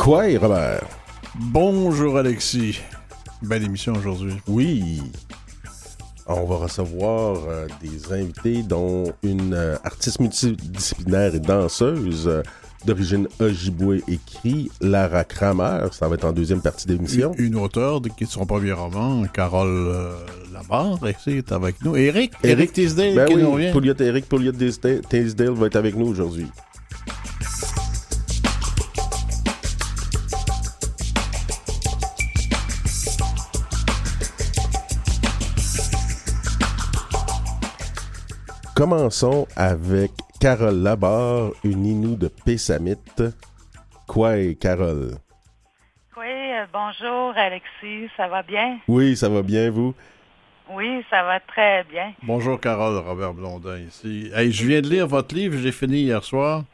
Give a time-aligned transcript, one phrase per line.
[0.00, 0.86] Quoi, Robert?
[1.34, 2.80] Bonjour Alexis.
[3.42, 4.32] Belle émission aujourd'hui.
[4.48, 5.02] Oui.
[6.26, 12.42] On va recevoir euh, des invités, dont une euh, artiste multidisciplinaire et danseuse euh,
[12.86, 15.88] d'origine Ojibwe écrit, Lara Kramer.
[15.92, 17.34] Ça va être en deuxième partie d'émission.
[17.36, 20.14] Une, une auteure de, qui son premier roman, Carole
[20.50, 21.94] Labarre, est avec nous.
[21.94, 23.72] Eric, Eric, Tisdale, Ben qui oui, nous.
[23.72, 26.46] Pouliot, Eric Pouliot Tisdale va être avec nous aujourd'hui.
[38.80, 42.96] Commençons avec Carole Labarre, une Inou de Pessamit.
[44.06, 45.16] Quoi, Carole?
[46.16, 48.78] Oui, euh, bonjour Alexis, ça va bien?
[48.88, 49.94] Oui, ça va bien, vous?
[50.72, 52.14] Oui, ça va très bien.
[52.22, 54.30] Bonjour Carole, Robert Blondin ici.
[54.34, 56.64] Hey, je viens de lire votre livre, j'ai fini hier soir.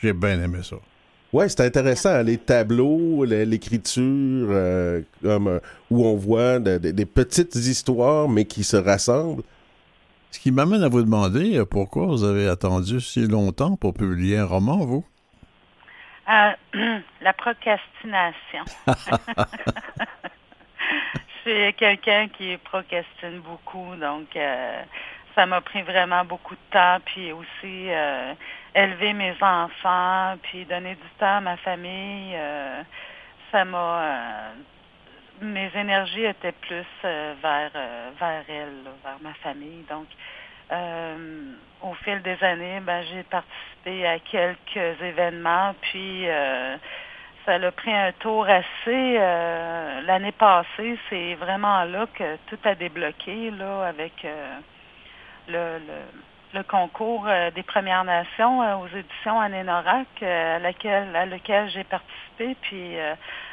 [0.00, 0.76] J'ai bien aimé ça.
[1.32, 5.58] Ouais, c'est intéressant, les tableaux, le- l'écriture, euh, comme, euh,
[5.90, 9.42] où on voit de- de- des petites histoires, mais qui se rassemblent.
[10.36, 14.36] Ce qui m'amène à vous demander euh, pourquoi vous avez attendu si longtemps pour publier
[14.36, 15.02] un roman, vous?
[16.28, 16.52] Euh,
[17.22, 18.62] la procrastination.
[21.46, 24.82] Je suis quelqu'un qui procrastine beaucoup, donc euh,
[25.34, 28.34] ça m'a pris vraiment beaucoup de temps, puis aussi euh,
[28.74, 32.36] élever mes enfants, puis donner du temps à ma famille.
[33.50, 34.52] ça m'a
[35.40, 39.84] mes énergies étaient plus euh, vers euh, vers elle, vers ma famille.
[39.88, 40.06] Donc
[40.72, 46.76] euh, au fil des années, ben j'ai participé à quelques événements, puis euh,
[47.44, 49.18] ça a pris un tour assez
[50.04, 50.98] l'année passée.
[51.08, 54.26] C'est vraiment là que tout a débloqué là avec
[55.46, 56.02] le, le,
[56.56, 61.68] le concours euh, des Premières Nations euh, aux éditions Anénorac, euh, à laquelle à lequel
[61.70, 62.56] j'ai participé.
[62.62, 62.96] Puis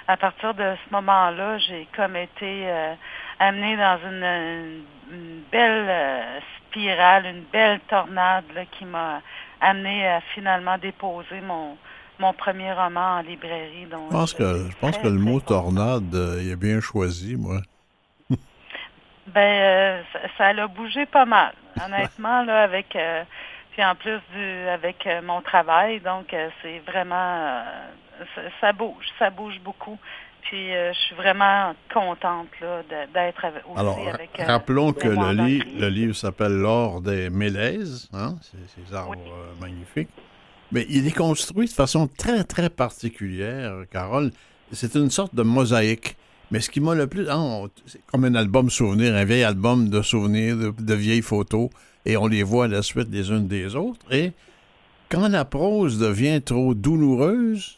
[0.07, 2.67] à partir de ce moment-là, j'ai comme été
[3.39, 4.83] amenée dans une,
[5.51, 6.21] belle
[6.67, 9.21] spirale, une belle tornade là, qui m'a
[9.61, 11.77] amenée à finalement déposer mon
[12.19, 13.87] mon premier roman en librairie.
[13.89, 17.59] Donc, Je pense que, je pense que le mot tornade, il est bien choisi, moi.
[19.27, 20.01] Ben, euh,
[20.37, 21.53] ça, l'a bougé pas mal,
[21.83, 23.23] honnêtement, là, avec, euh,
[23.71, 27.63] puis en plus du, avec euh, mon travail, donc euh, c'est vraiment,
[28.35, 29.97] ça, ça bouge, ça bouge beaucoup.
[30.41, 32.81] Puis je suis vraiment contente là
[33.13, 34.29] d'être avec, aussi Alors, avec.
[34.45, 38.35] rappelons que le, li- le livre s'appelle L'or des mélèzes, hein?
[38.41, 39.31] c'est ces arbres Oui.
[39.61, 40.09] magnifiques.
[40.71, 44.31] Mais il est construit de façon très, très particulière, Carole.
[44.73, 46.17] C'est une sorte de mosaïque.
[46.53, 47.27] Mais ce qui m'a le plus...
[47.29, 51.69] hein, c'est comme un album souvenir, un vieil album de souvenirs, de, de vieilles photos,
[52.05, 53.99] et on les voit à la suite les unes des autres.
[54.11, 54.33] Et
[55.09, 57.77] quand la prose devient trop douloureuse,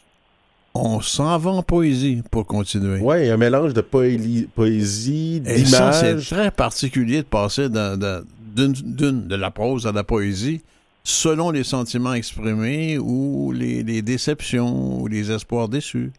[0.74, 3.00] on s'en va en poésie pour continuer.
[3.00, 8.22] Ouais, un mélange de poésie, ça, c'est très particulier de passer d'un- d'un-
[8.54, 10.60] d'une d'une- de la prose à la poésie
[11.02, 16.12] selon les sentiments exprimés ou les, les déceptions ou les espoirs déçus.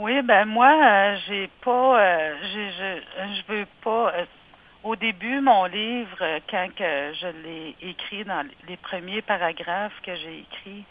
[0.00, 4.14] Oui, ben moi, euh, j'ai pas, euh, je, je veux pas.
[4.16, 4.24] euh,
[4.82, 10.84] au début, mon livre, quand je l'ai écrit dans les premiers paragraphes que j'ai écrits,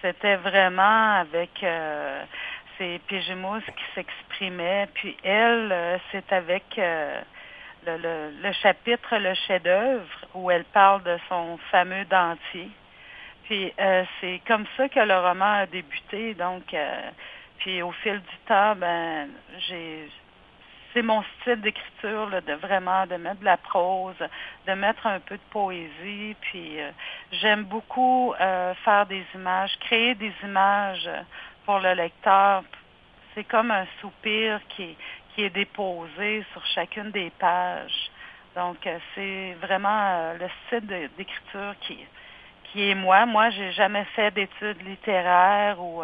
[0.00, 2.24] c'était vraiment avec euh,
[2.78, 7.20] c'est qui s'exprimait, puis elle, c'est avec le,
[7.86, 12.70] le, le chapitre Le chef-d'œuvre où elle parle de son fameux dentier.
[13.44, 16.74] Puis euh, c'est comme ça que le roman a débuté, donc.
[17.58, 19.28] Puis au fil du temps, ben
[19.68, 20.08] j'ai
[20.96, 24.16] c'est mon style d'écriture de vraiment de mettre de la prose,
[24.66, 26.34] de mettre un peu de poésie.
[26.40, 26.90] Puis euh,
[27.32, 31.10] j'aime beaucoup euh, faire des images, créer des images
[31.66, 32.62] pour le lecteur.
[33.34, 34.96] C'est comme un soupir qui
[35.34, 38.10] qui est déposé sur chacune des pages.
[38.56, 41.98] Donc euh, c'est vraiment euh, le style d'écriture qui
[42.72, 43.26] qui est moi.
[43.26, 46.02] Moi, j'ai jamais fait d'études littéraires ou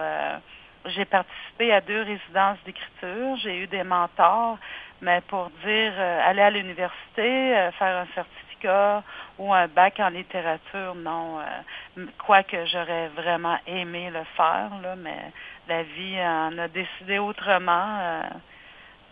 [0.86, 3.36] j'ai participé à deux résidences d'écriture.
[3.42, 4.58] J'ai eu des mentors,
[5.00, 9.02] mais pour dire euh, aller à l'université, euh, faire un certificat
[9.38, 11.38] ou un bac en littérature, non.
[11.40, 15.32] Euh, Quoique j'aurais vraiment aimé le faire, là, mais
[15.68, 17.98] la vie en a décidé autrement.
[18.00, 18.22] euh,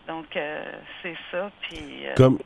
[0.07, 1.51] donc, c'est ça.
[1.61, 2.39] Puis, Comme,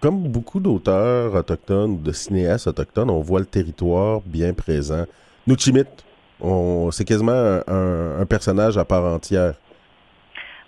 [0.00, 5.04] comme beaucoup d'auteurs autochtones ou de cinéastes autochtones, on voit le territoire bien présent.
[5.46, 5.84] Nuchimit,
[6.90, 9.54] c'est quasiment un, un- un personnage à part entière.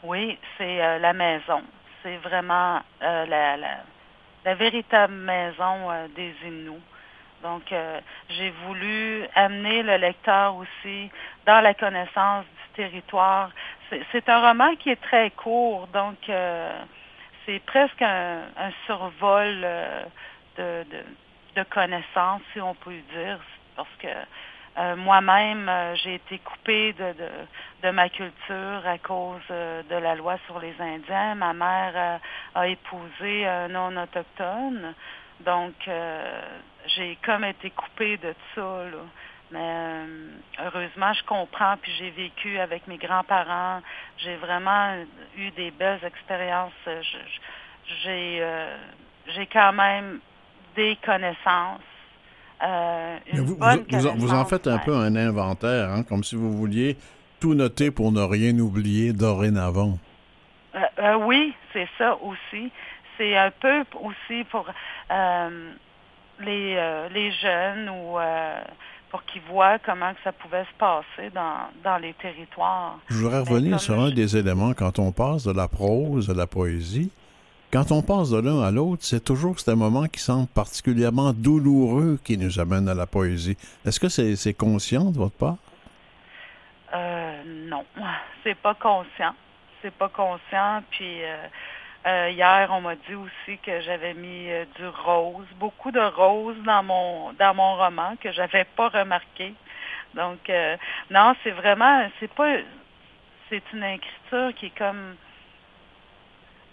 [0.06, 1.62] Oui, c'est euh, la maison.
[2.02, 3.56] C'est vraiment euh, la,
[4.44, 6.80] la, véritable maison euh, des Inuits.
[7.42, 7.72] Donc,
[8.30, 11.10] j'ai voulu amener le lecteur aussi
[11.44, 13.50] dans la connaissance du territoire.
[14.10, 16.16] C'est un roman qui est très court, donc
[17.44, 18.40] c'est presque un,
[18.86, 19.64] survol
[20.56, 20.84] de,
[21.54, 23.38] de, connaissances, si on peut dire,
[23.76, 24.08] parce que
[24.96, 25.70] moi-même,
[26.02, 31.34] j'ai été coupée de, ma culture à cause de la loi sur les Indiens.
[31.34, 32.20] Ma mère
[32.54, 34.94] a épousé un non-autochtone.
[35.40, 36.40] Donc, euh,
[36.86, 38.60] j'ai comme été coupée de ça.
[38.60, 39.04] Là.
[39.50, 40.28] Mais euh,
[40.64, 43.82] heureusement, je comprends, puis j'ai vécu avec mes grands-parents.
[44.18, 44.96] J'ai vraiment
[45.36, 46.72] eu des belles expériences.
[48.02, 48.76] J'ai euh,
[49.28, 50.20] j'ai quand même
[50.74, 51.80] des connaissances.
[52.62, 56.56] Une vous, bonne vous, vous, en faites un peu un inventaire, hein, comme si vous
[56.56, 56.96] vouliez
[57.40, 59.98] tout noter pour ne rien oublier dorénavant.
[61.26, 62.70] oui, c'est ça aussi
[63.16, 64.66] c'est un peu aussi pour
[65.10, 65.72] euh,
[66.40, 68.60] les, euh, les jeunes ou euh,
[69.10, 72.98] pour qu'ils voient comment que ça pouvait se passer dans, dans les territoires.
[73.08, 76.46] Je voudrais revenir sur un des éléments quand on passe de la prose à la
[76.46, 77.10] poésie.
[77.72, 82.18] Quand on passe de l'un à l'autre, c'est toujours ce moment qui semble particulièrement douloureux
[82.24, 83.56] qui nous amène à la poésie.
[83.84, 85.56] Est-ce que c'est conscient de votre part?
[86.94, 87.84] Euh, non,
[88.44, 89.34] c'est pas conscient.
[89.82, 90.82] C'est pas conscient.
[90.90, 91.22] Puis
[92.06, 96.56] euh, hier, on m'a dit aussi que j'avais mis euh, du rose, beaucoup de rose
[96.64, 99.54] dans mon dans mon roman que j'avais pas remarqué.
[100.14, 100.76] Donc euh,
[101.10, 102.58] non, c'est vraiment c'est pas
[103.48, 105.16] c'est une écriture qui est comme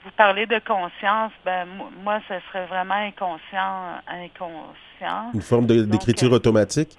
[0.04, 1.66] vous parlez de conscience, ben
[2.04, 5.32] moi ce serait vraiment inconscient inconscient.
[5.34, 6.98] Une forme d'écriture automatique?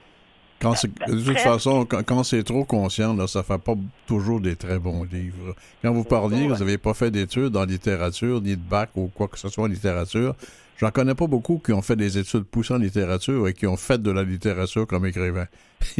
[0.60, 3.74] De toute façon, quand, c'est trop conscient, là, ça fait pas
[4.06, 5.54] toujours des très bons livres.
[5.82, 9.28] Quand vous parliez, vous n'avez pas fait d'études en littérature, ni de bac ou quoi
[9.28, 10.34] que ce soit en littérature.
[10.78, 13.76] J'en connais pas beaucoup qui ont fait des études poussées en littérature et qui ont
[13.76, 15.46] fait de la littérature comme écrivain.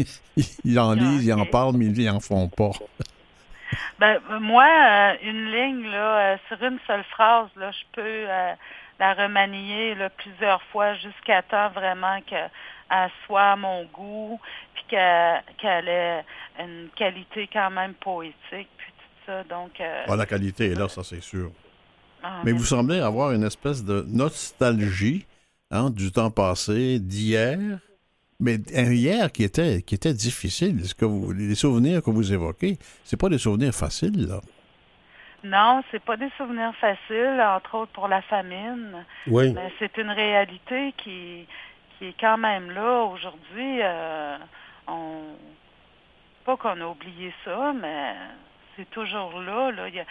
[0.65, 2.73] ils en lisent, ils en parlent, mais ils en font pas.
[3.99, 8.53] Ben, moi, euh, une ligne, là, euh, sur une seule phrase, là, je peux euh,
[8.99, 12.37] la remanier là, plusieurs fois jusqu'à temps vraiment que
[12.91, 14.41] à soit à mon goût,
[14.75, 16.25] puis qu'elle ait
[16.59, 19.43] une qualité quand même poétique, puis tout ça.
[19.44, 21.50] Donc, euh, ah, la qualité est là, ça c'est sûr.
[22.23, 25.27] Ah, mais vous semblez avoir une espèce de nostalgie
[25.70, 27.59] hein, du temps passé, d'hier,
[28.44, 30.85] mais un hier qui était, qui était difficile.
[30.85, 34.41] Ce que vous, les souvenirs que vous évoquez, c'est pas des souvenirs faciles, là.
[35.43, 39.05] Non, c'est pas des souvenirs faciles, entre autres pour la famine.
[39.26, 39.52] Oui.
[39.52, 41.46] Mais c'est une réalité qui,
[41.99, 43.81] qui est quand même là aujourd'hui.
[43.82, 44.37] Euh,
[44.87, 45.20] on
[46.44, 48.14] pas qu'on a oublié ça, mais
[48.76, 49.70] c'est toujours là.
[49.70, 49.88] là.
[49.88, 50.05] Il y a,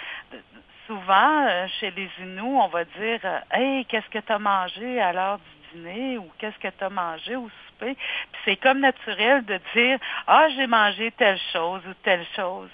[0.88, 5.00] souvent, euh, chez les Inuits, on va dire euh, Hey, qu'est-ce que tu as mangé
[5.00, 7.72] à l'heure du dîner ou qu'est-ce que tu as mangé au souper?
[7.91, 12.69] Puis c'est comme naturel de dire Ah, j'ai mangé telle chose ou telle chose.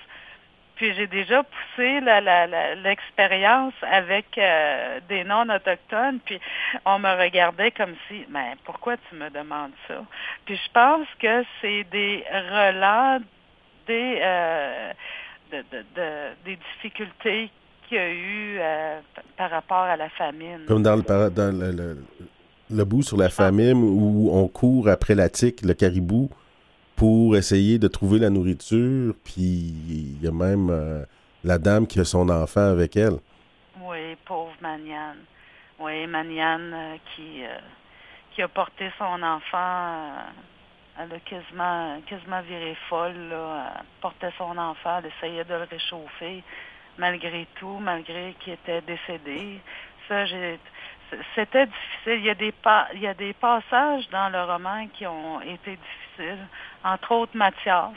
[0.75, 2.00] Puis j'ai déjà poussé
[2.77, 6.39] l'expérience avec euh, des non-autochtones, puis
[6.85, 10.01] on me regardait comme si, mais pourquoi tu me demandes ça?
[10.45, 13.19] Puis je pense que c'est des relents
[13.88, 14.94] des, euh,
[16.45, 17.50] des difficultés
[17.88, 19.00] qu'il y a eu euh,
[19.35, 20.63] par rapport à la famine.
[20.67, 21.97] Comme dans le, le
[22.69, 26.30] bout sur la famine où on court après la tique, le caribou
[26.95, 29.14] pour essayer de trouver la nourriture.
[29.23, 31.04] Puis il y a même euh,
[31.44, 33.19] la dame qui a son enfant avec elle.
[33.81, 35.19] Oui, pauvre Maniane.
[35.80, 37.57] Oui, Maniane euh, qui, euh,
[38.35, 40.14] qui a porté son enfant.
[40.99, 43.33] elle a quasiment, quasiment viré folle.
[44.02, 46.44] Portait son enfant, elle essayait de le réchauffer
[46.99, 49.59] malgré tout, malgré qu'il était décédé.
[50.07, 50.59] Ça, j'ai
[51.35, 52.19] c'était difficile.
[52.19, 52.54] Il y, a des
[52.94, 56.47] il y a des passages dans le roman qui ont été difficiles,
[56.83, 57.94] entre autres Mathias.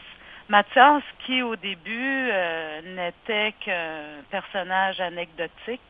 [0.48, 5.80] Mathias, qui au début euh, n'était qu'un personnage anecdotique,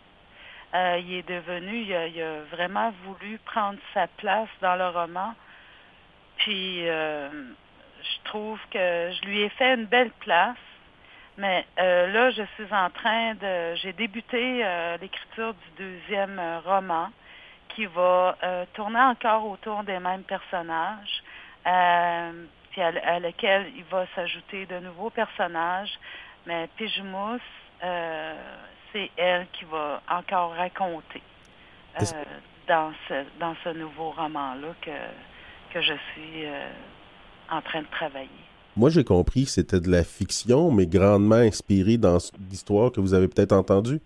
[0.75, 5.35] euh, il est devenu, il a, vraiment voulu prendre sa place dans le roman.
[6.37, 10.57] Puis euh, je trouve que je lui ai fait une belle place.
[11.39, 13.75] Mais euh, là, je suis en train de...
[13.77, 17.09] J'ai débuté euh, l'écriture du deuxième euh, roman
[17.69, 18.37] qui va
[18.75, 21.23] tourner encore autour des mêmes personnages,
[22.71, 25.99] puis à, lequel il va s'ajouter de nouveaux personnages.
[26.45, 27.41] Mais Pijmous,
[27.81, 31.23] c'est elle qui va encore raconter
[32.69, 36.45] dans, ce, dans ce nouveau roman-là que, que je suis
[37.49, 38.29] en train de travailler.
[38.77, 42.19] Moi, j'ai compris que c'était de la fiction, mais grandement inspiré dans
[42.51, 44.01] l'histoire que vous avez peut-être entendue.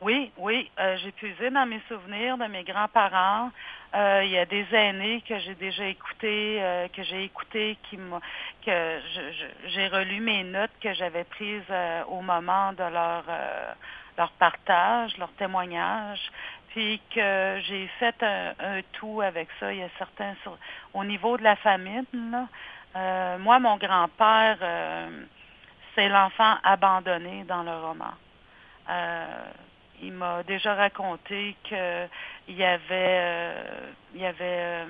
[0.00, 0.68] Oui, oui.
[0.80, 3.50] Euh, j'ai puisé dans mes souvenirs de mes grands-parents.
[3.94, 7.98] Euh, il y a des aînés que j'ai déjà écoutés, euh, que j'ai écoutés, qui
[8.66, 8.98] que
[9.66, 11.72] j'ai relu mes notes que j'avais prises
[12.08, 13.24] au moment de leur
[14.18, 16.20] leur partage, leur témoignage,
[16.68, 19.72] puis que j'ai fait un, tout avec ça.
[19.72, 20.34] Il y a certains
[20.94, 22.02] au niveau de la famille.
[22.12, 22.48] Là,
[22.94, 24.58] moi, mon grand-père,
[25.94, 28.12] c'est l'enfant abandonné dans le roman
[30.02, 34.86] il m'a déjà raconté qu'il avait, euh, il avait euh,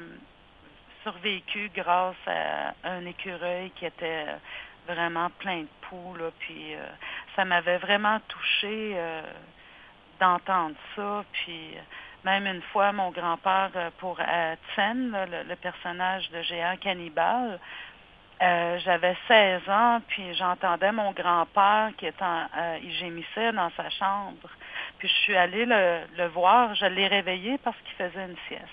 [1.03, 4.27] survécu grâce à un écureuil qui était
[4.89, 6.33] vraiment plein de poules.
[6.39, 6.87] puis euh,
[7.37, 8.97] ça m'avait vraiment touché
[10.19, 11.25] d'entendre ça.
[11.33, 11.75] Puis
[12.25, 14.19] même une fois, mon grand-père, pour
[14.75, 15.17] Tsen,
[15.49, 17.59] le, personnage de géant cannibale,
[18.85, 22.47] j'avais 16 ans, puis j'entendais mon grand-père qui était en,
[22.83, 24.49] il gémissait dans sa chambre.
[24.99, 28.69] Puis je suis allée le, voir, je l'ai réveillé parce qu'il faisait une sieste.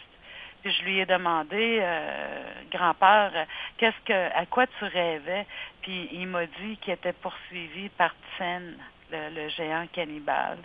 [0.61, 3.31] Puis je lui ai demandé, euh, grand-père,
[3.77, 5.45] qu'est-ce que, à quoi tu rêvais?
[5.81, 8.75] Puis il m'a dit qu'il était poursuivi par Tsen,
[9.11, 10.57] le, géant cannibale.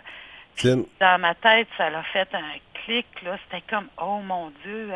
[0.99, 3.37] dans ma tête, ça l'a fait un clic, là.
[3.45, 4.91] C'était comme, oh mon Dieu,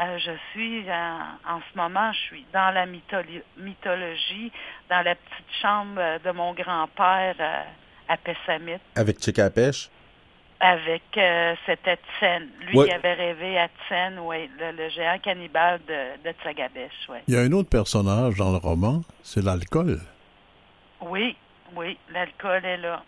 [0.00, 4.52] euh, euh, je suis en, ce moment, je suis dans la mythologie,
[4.90, 7.36] dans la petite chambre de mon grand-père
[8.08, 8.80] à Pessamit.
[8.94, 9.90] Avec Chica Pêche?
[10.60, 12.48] avec euh, c'était Tsen.
[12.68, 17.18] Lui, il avait rêvé à Tsen, oui, le, géant cannibale de, de Tsagabesh, oui.
[17.28, 20.00] Il y a un autre personnage dans le roman, c'est l'alcool.
[21.00, 21.36] Oui,
[21.74, 23.02] oui, l'alcool est là.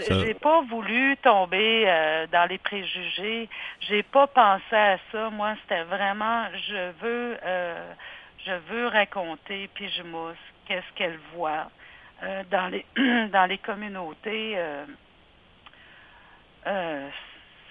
[0.00, 3.48] J'ai pas voulu tomber euh, dans les préjugés.
[3.80, 5.30] J'ai pas pensé à ça.
[5.30, 7.92] Moi, c'était vraiment, je veux, euh,
[8.44, 11.70] je veux raconter, puis je mousse, qu'est-ce qu'elle voit
[12.50, 12.86] dans les
[13.30, 14.56] dans les communautés.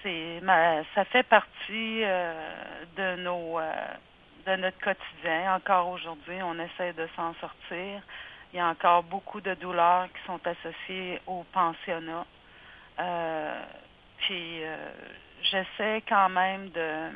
[0.04, 2.34] Euh, ça fait partie euh,
[2.96, 3.72] de nos euh,
[4.46, 5.54] de notre quotidien.
[5.54, 8.02] Encore aujourd'hui, on essaie de s'en sortir.
[8.52, 12.26] Il y a encore beaucoup de douleurs qui sont associées au pensionnat.
[14.18, 14.60] puis
[15.42, 17.10] j'essaie quand même de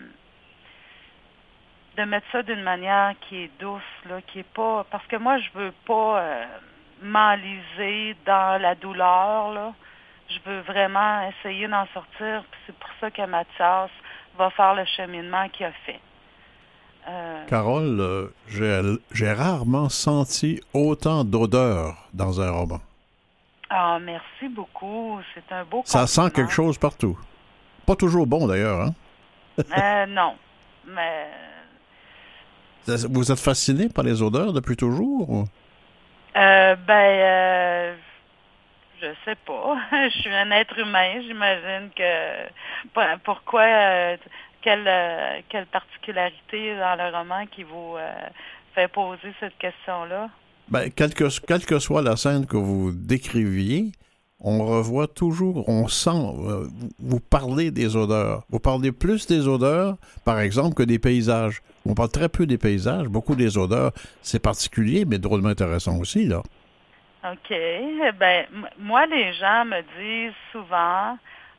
[1.97, 5.39] de mettre ça d'une manière qui est douce, là, qui est pas parce que moi
[5.39, 6.47] je veux pas
[7.01, 9.75] m'enliser dans la douleur
[10.29, 12.45] je veux vraiment essayer d'en sortir.
[12.67, 13.91] C'est pour ça que Mathias
[14.37, 16.01] va faire le cheminement qu'il a fait.
[17.09, 22.81] Euh, Carole, euh, j'ai rarement senti autant d'odeur dans un roman.
[23.71, 25.21] Ah, merci beaucoup.
[25.35, 27.19] C'est un beau Ça sent quelque chose partout.
[27.87, 28.95] Pas toujours bon, d'ailleurs, hein?
[29.59, 30.35] euh, non.
[30.87, 31.29] Mais...
[32.87, 35.45] Vous êtes fasciné par les odeurs depuis toujours?
[36.37, 37.97] Euh, ben,
[39.01, 39.77] je sais pas.
[40.09, 41.21] je suis un être humain.
[41.23, 42.49] J'imagine que
[43.25, 44.17] pourquoi euh,
[44.67, 48.13] quelle euh, quelle particularité dans le roman qui vous euh,
[48.75, 50.29] fait poser cette question-là?
[50.69, 53.93] Ben, quelle que, quelle que soit la scène que vous décriviez,
[54.41, 56.19] on revoit toujours, on sent,
[56.99, 58.43] vous parlez des odeurs.
[58.51, 61.63] Vous parlez plus des odeurs, par exemple, que des paysages.
[61.87, 63.93] On parle très peu des paysages, beaucoup des odeurs.
[64.21, 66.43] C'est particulier, mais drôlement intéressant aussi, là.
[67.25, 67.51] OK.
[67.51, 68.47] Eh ben,
[68.81, 71.17] moi, les gens me disent souvent,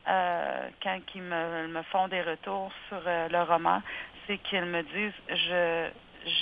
[0.08, 3.82] euh, quand ils me, font des retours sur euh, le roman,
[4.26, 5.88] c'est qu'ils me disent, je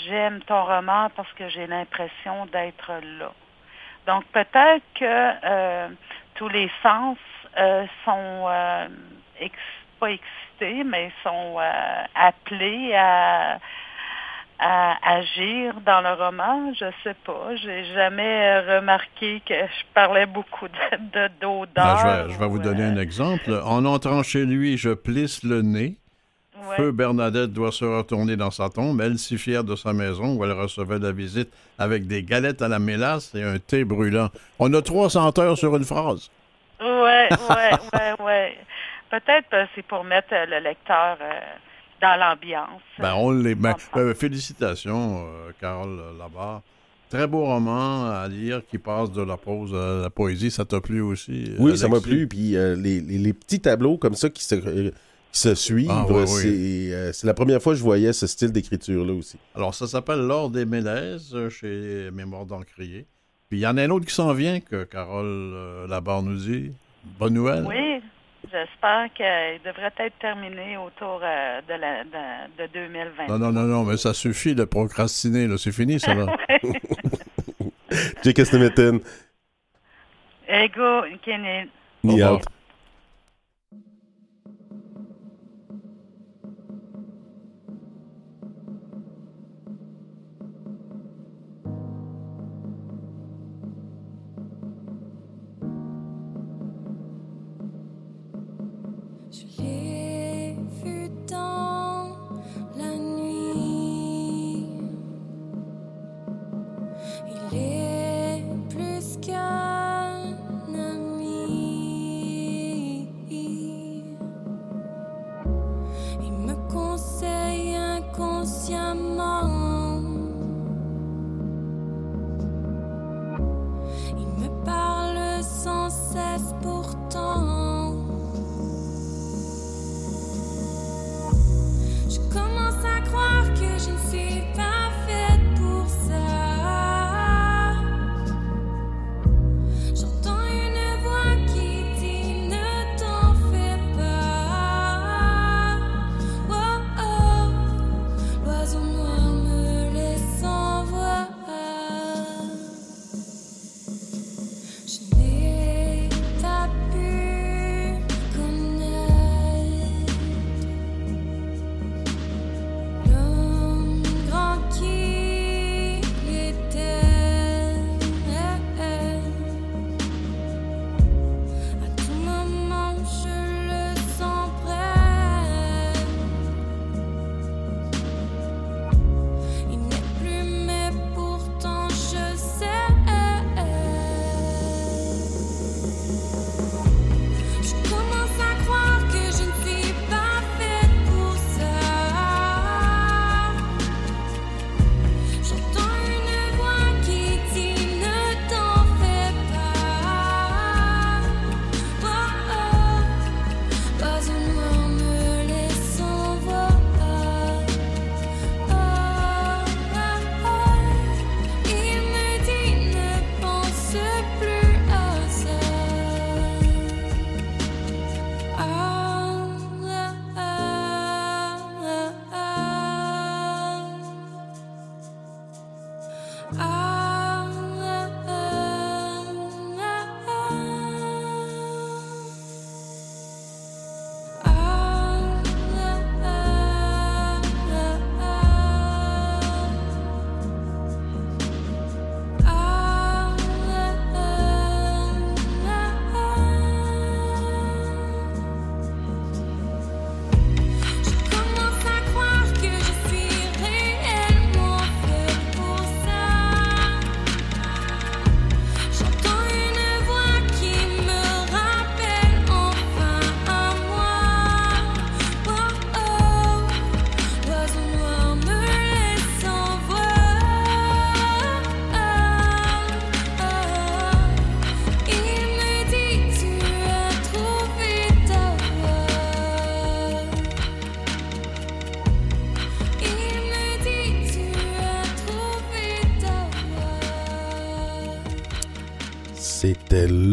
[0.07, 3.33] j'aime ton roman parce que j'ai l'impression d'être là.
[4.07, 5.05] Donc peut-être que
[5.45, 5.89] euh,
[6.35, 7.19] tous les sens
[8.05, 8.49] sont
[10.01, 11.59] pas excités, mais sont
[12.15, 13.59] appelés à
[14.59, 17.55] à agir dans le roman, je sais pas.
[17.57, 21.69] J'ai jamais remarqué que je parlais beaucoup de d'odeur.
[22.05, 23.61] Ben, je, vais, vous donner un exemple.
[23.65, 25.97] En entrant chez lui, je plisse le nez.
[26.77, 30.45] Feu Bernadette doit se retourner dans sa tombe, elle si fière de sa maison où
[30.45, 34.31] elle recevait la visite avec des galettes à la mélasse et un thé brûlant.
[34.59, 36.31] On a trois senteurs sur une phrase.
[36.81, 38.59] Ouais, ouais, ouais, ouais.
[39.11, 41.41] Peut-être que c'est pour mettre le lecteur euh,
[42.01, 42.83] dans l'ambiance.
[42.99, 46.63] Ben, on les ben, euh, félicitations, euh, Carole Labarre.
[47.09, 50.51] Très beau roman à lire qui passe de la prose à la poésie.
[50.51, 51.53] Ça t'a plu aussi?
[51.59, 52.27] Oui, ça m'a plu.
[52.27, 54.91] Puis euh, les, petits tableaux comme ça qui se,
[55.31, 59.39] se suivent, ah, c'est la première fois que je voyais ce style d'écriture-là aussi.
[59.55, 63.07] Alors, ça s'appelle L'Or des Mélèzes chez Mémoire d'Encrier.
[63.49, 66.73] Puis il y en a un autre qui s'en vient que Carole Labarre nous dit.
[67.21, 67.65] Bonne nouvelle.
[67.67, 68.03] Oui,
[68.45, 73.27] J'espère qu'il devrait être terminé autour euh, de, la, de, 2020.
[73.29, 75.49] Non, non, non, non, mais ça suffit de procrastiner.
[75.59, 76.27] C'est fini, ça, là.
[78.23, 78.39] Jake
[80.49, 81.69] Ego, Kenny.
[82.05, 82.43] Ni out.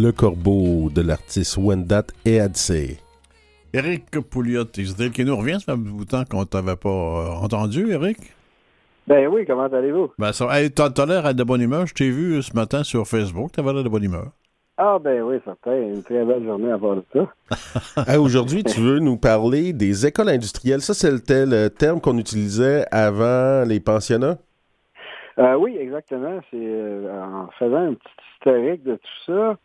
[0.04, 3.00] Le Corbeau de l'artiste Wendat et Adse.
[3.74, 6.90] Éric Pouliot, Israël qui nous revient, ça fait un bout de temps qu'on t'avait pas
[6.90, 8.18] euh, entendu, Éric?
[9.08, 10.12] Ben oui, comment allez-vous?
[10.20, 11.88] Ben ça, hey, t'as, l'air de bonne humeur.
[11.88, 14.32] Je t'ai vu ce matin sur Facebook, t'avais l'air de bonne humeur.
[14.78, 15.74] Ah ben oui, certain.
[15.74, 18.18] Une très belle journée à voir ça.
[18.20, 20.82] aujourd'hui, tu veux nous parler des écoles industrielles.
[20.82, 24.38] Ça, c'est le terme qu'on utilisait avant les pensionnats?
[25.40, 26.42] Euh, oui, exactement.
[26.52, 29.58] C'est euh, en faisant un petit historique de tout ça,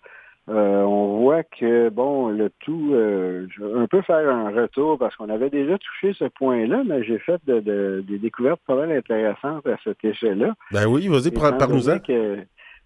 [0.49, 5.15] euh, on voit que, bon, le tout, je vais un peu faire un retour parce
[5.17, 9.77] qu'on avait déjà touché ce point-là, mais j'ai fait des découvertes pas mal intéressantes à
[9.85, 10.55] cet effet-là.
[10.73, 11.99] Ben oui, vas-y, parle-nous-en.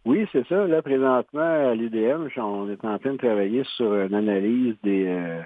[0.04, 0.66] Oui, c'est ça.
[0.66, 5.38] Là, présentement, à l'UDM, on est en train de travailler sur une analyse des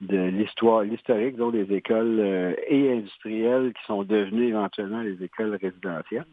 [0.00, 6.26] de l'histoire, l'historique des écoles et industrielles qui sont devenues éventuellement les écoles résidentielles.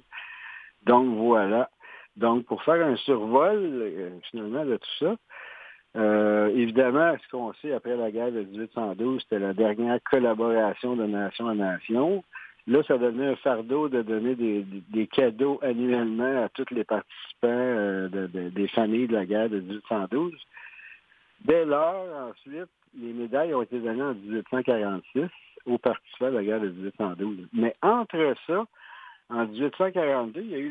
[0.85, 1.69] Donc voilà.
[2.19, 5.15] Donc pour faire un survol euh, finalement de tout ça,
[5.95, 11.05] euh, évidemment, ce qu'on sait après la guerre de 1812, c'était la dernière collaboration de
[11.05, 12.23] nation à nation.
[12.67, 18.27] Là, ça donnait un fardeau de donner des, cadeaux annuellement à tous les participants euh,
[18.27, 20.33] des familles de la guerre de 1812.
[21.45, 25.23] Dès lors, ensuite, les médailles ont été données en 1846
[25.65, 27.47] aux participants de la guerre de 1812.
[27.53, 28.65] Mais entre ça,
[29.29, 30.69] en 1842, il y a eu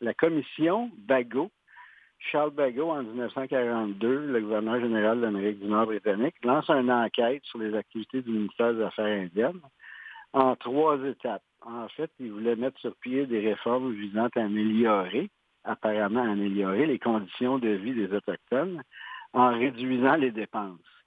[0.00, 1.50] la, commission Bagot.
[2.18, 7.44] Charles Bagot, en 1942, le gouverneur général de l'Amérique du Nord britannique, lance une enquête
[7.44, 9.60] sur les activités du ministère des Affaires indiennes
[10.32, 11.42] en trois étapes.
[11.64, 15.30] En fait, il voulait mettre sur pied des réformes visant à améliorer,
[15.64, 18.82] apparemment améliorer les conditions de vie des Autochtones
[19.32, 20.97] en réduisant les dépenses.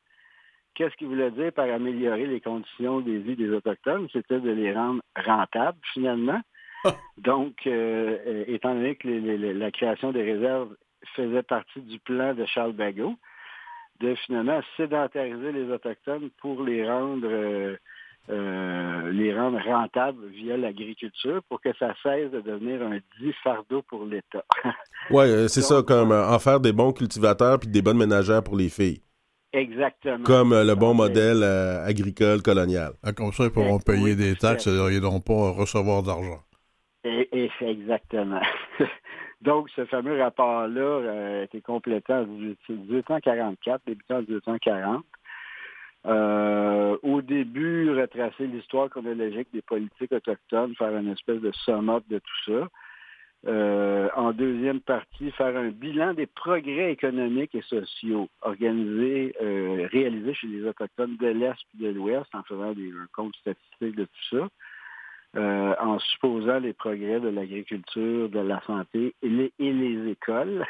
[0.76, 4.08] Qu'est-ce qu'il voulait dire par améliorer les conditions de vie des Autochtones?
[4.14, 6.42] C'était de les rendre rentables, finalement.
[7.18, 10.74] Donc, euh, euh, étant donné que la création des réserves
[11.16, 13.16] faisait partie du plan de Charles Bagot,
[14.00, 17.28] de finalement sédentariser les Autochtones pour les rendre,
[18.30, 23.82] euh, les rendre rentables via l'agriculture pour que ça cesse de devenir un dit fardeau
[23.84, 24.46] pour l'État.
[25.12, 28.70] oui, c'est ça, comme en faire des bons cultivateurs puis des bonnes ménagères pour les
[28.70, 29.02] filles.
[29.54, 30.24] Exactement.
[30.24, 32.94] Comme euh, le bon modèle euh, agricole colonial.
[33.04, 36.42] Ah, comme ça, ils pourront payer des taxes et ils n'auront pas recevoir d'argent.
[37.04, 38.42] Et, exactement.
[39.42, 45.04] Donc, ce fameux rapport-là euh, a été complété en 1844, débutant en 1840.
[47.04, 52.52] au début, retracer l'histoire chronologique des politiques autochtones, faire une espèce de sum de tout
[52.52, 52.70] ça.
[53.48, 60.36] Euh, en deuxième partie, faire un bilan des progrès économiques et sociaux organisés, euh, réalisés
[60.36, 64.38] chez les Autochtones de l'Est et de l'Ouest en faisant des comptes statistiques de tout
[64.38, 64.48] ça,
[65.38, 70.64] euh, en supposant les progrès de l'agriculture, de la santé et les, et les écoles.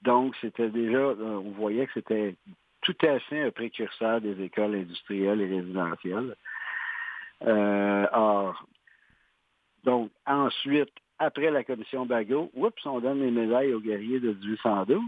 [0.00, 2.36] Donc, c'était déjà, on voyait que c'était
[2.80, 6.36] tout à fait un précurseur des écoles industrielles et résidentielles.
[7.42, 8.66] or,
[9.84, 15.00] donc, ensuite, après la commission Bagot, oups, on donne les médailles aux guerriers de 1812.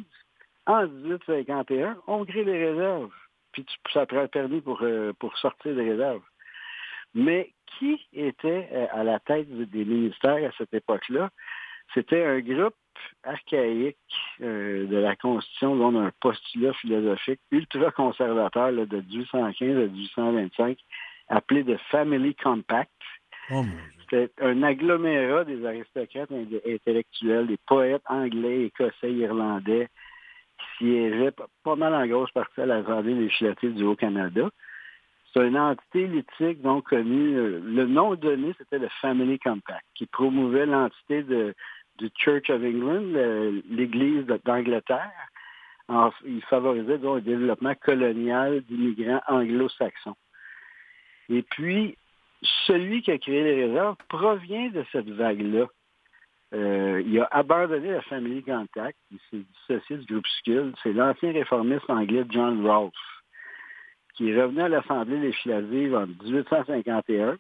[0.67, 3.11] En 1851, on crée les réserves.
[3.51, 6.23] Puis ça prend permis pour, euh, pour sortir des réserves.
[7.15, 11.31] Mais qui était euh, à la tête des ministères à cette époque-là?
[11.95, 12.77] C'était un groupe
[13.25, 13.97] archaïque
[14.41, 20.79] euh, de la Constitution dont un postulat philosophique ultra-conservateur de 1815 à 1825
[21.29, 22.91] appelé The Family Compact.
[23.51, 23.65] Oh
[24.15, 29.89] c'était un agglomérat des aristocrates intellectuels, des poètes anglais, écossais, irlandais,
[30.59, 34.49] qui siégeaient pas mal en grosse partie à l'Assemblée législative du Haut-Canada.
[35.33, 37.35] C'est une entité éthique donc connue.
[37.61, 41.55] Le nom donné, c'était le Family Compact, qui promouvait l'entité de,
[41.99, 43.19] du Church of England,
[43.69, 45.11] l'Église d'Angleterre.
[46.25, 50.17] Il favorisait donc le développement colonial d'immigrants anglo-saxons.
[51.31, 51.97] Et puis,
[52.67, 55.67] celui qui a créé les réserves provient de cette vague-là.
[56.55, 60.73] Euh, il a abandonné la Family Contact, il s'est dissocié du groupuscule.
[60.83, 62.93] C'est l'ancien réformiste anglais John Rolfe,
[64.15, 67.39] qui est revenu à l'Assemblée législative en 1851.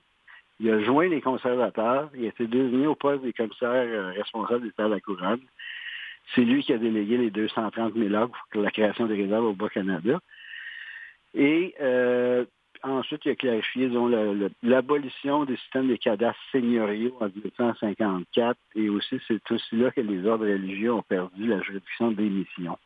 [0.60, 4.64] Il a joint les conservateurs, il a été désigné au poste des commissaires euh, responsables
[4.64, 5.40] d'État de la Couronne.
[6.34, 9.52] C'est lui qui a délégué les 230 000 heures pour la création des réserves au
[9.52, 10.18] Bas-Canada.
[11.34, 12.44] Et euh,
[12.86, 13.90] Ensuite, il a clarifié
[14.62, 20.26] l'abolition des systèmes des cadastres seigneuriaux en 1854 et aussi c'est aussi là que les
[20.26, 22.76] ordres religieux ont perdu la juridiction d'émission.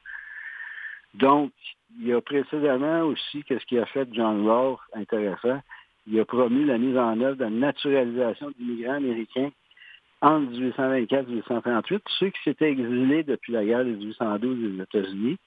[1.14, 1.50] Donc,
[1.98, 5.60] il y a précédemment aussi, qu'est-ce qui a fait John Roth intéressant,
[6.06, 9.50] il a promu la mise en œuvre de la naturalisation d'immigrants américains
[10.20, 15.38] entre 1824 et 1838, ceux qui s'étaient exilés depuis la guerre de 1812 des États-Unis,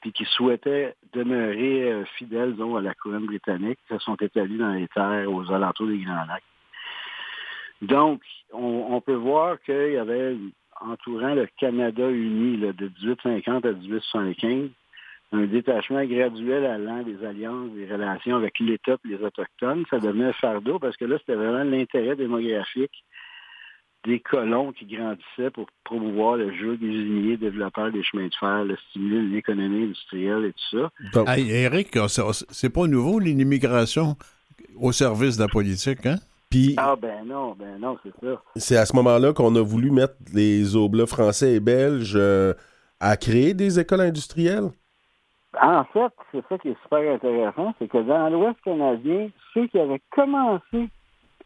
[0.00, 4.88] puis qui souhaitaient demeurer euh, fidèles à la couronne britannique, se sont établis dans les
[4.88, 6.42] terres aux alentours des Grands Lacs.
[7.82, 10.36] Donc, on, peut voir qu'il y avait,
[10.80, 14.70] entourant le Canada uni de 1850 à 1875,
[15.32, 19.84] un détachement graduel allant des alliances, des relations avec l'État et les Autochtones.
[19.90, 23.04] Ça devenait un fardeau parce que là, c'était vraiment l'intérêt démographique
[24.06, 28.64] des colons qui grandissaient pour promouvoir le jeu des usiniers, développeurs des chemins de fer,
[28.64, 31.36] le stimuler l'économie industrielle et tout ça.
[31.36, 31.98] Eric,
[32.50, 34.16] c'est pas nouveau l'immigration
[34.76, 36.16] au service de la politique, hein?
[36.76, 38.40] ah ben non, ben non, c'est ça.
[38.56, 42.54] C'est à ce moment-là qu'on a voulu mettre les oblats français et belges euh,
[43.00, 44.70] à créer des écoles industrielles?
[45.60, 49.78] En fait, c'est ça qui est super intéressant, c'est que dans l'Ouest canadien, ceux qui
[49.78, 50.88] avaient commencé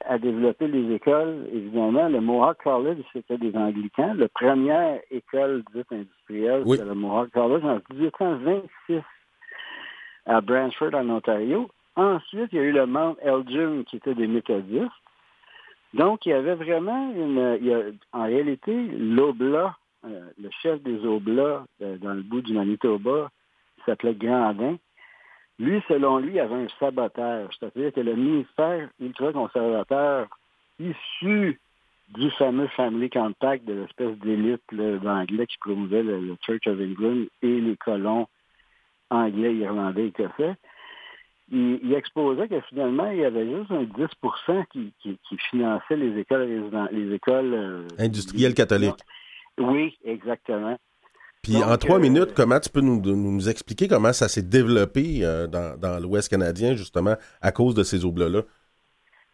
[0.06, 4.14] à développer les écoles, évidemment, le Mohawk College, c'était des Anglicans.
[4.14, 9.02] La première école dite industrielle, c'était le Mohawk College en 1826
[10.26, 11.68] à Brantford, en Ontario.
[11.96, 14.90] Ensuite, il y a eu le Mount Elgin, qui était des méthodistes.
[15.92, 17.98] Donc, il y avait vraiment une...
[18.12, 23.30] en réalité, l'Oblat, euh, le chef des Oblats euh, dans le bout du Manitoba,
[23.84, 24.76] s'appelait Grandin.
[25.60, 30.26] Lui, selon lui, il avait un saboteur, c'est-à-dire que le ministère ultra-conservateur
[30.78, 31.60] issu
[32.14, 37.60] du fameux Family Compact de l'espèce d'élite d'anglais qui promouvait le, Church of England et
[37.60, 38.26] les colons
[39.10, 40.54] anglais, irlandais, écossais,
[41.52, 44.06] il, exposait que finalement, il y avait juste un 10
[44.72, 49.02] qui, qui, finançait les écoles, les écoles euh, industrielles catholiques.
[49.58, 50.78] Oui, exactement.
[51.42, 55.20] Puis en trois euh, minutes, comment tu peux nous, nous expliquer comment ça s'est développé
[55.22, 58.42] euh, dans, l'Ouest canadien, justement, à cause de ces oblats-là?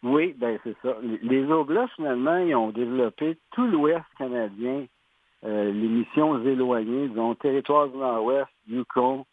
[0.03, 0.95] Oui, ben c'est ça.
[1.23, 4.85] Les oblats, finalement, ils ont développé tout l'Ouest canadien,
[5.43, 9.25] les missions éloignées, disons, territoire du Nord-Ouest, Yukon,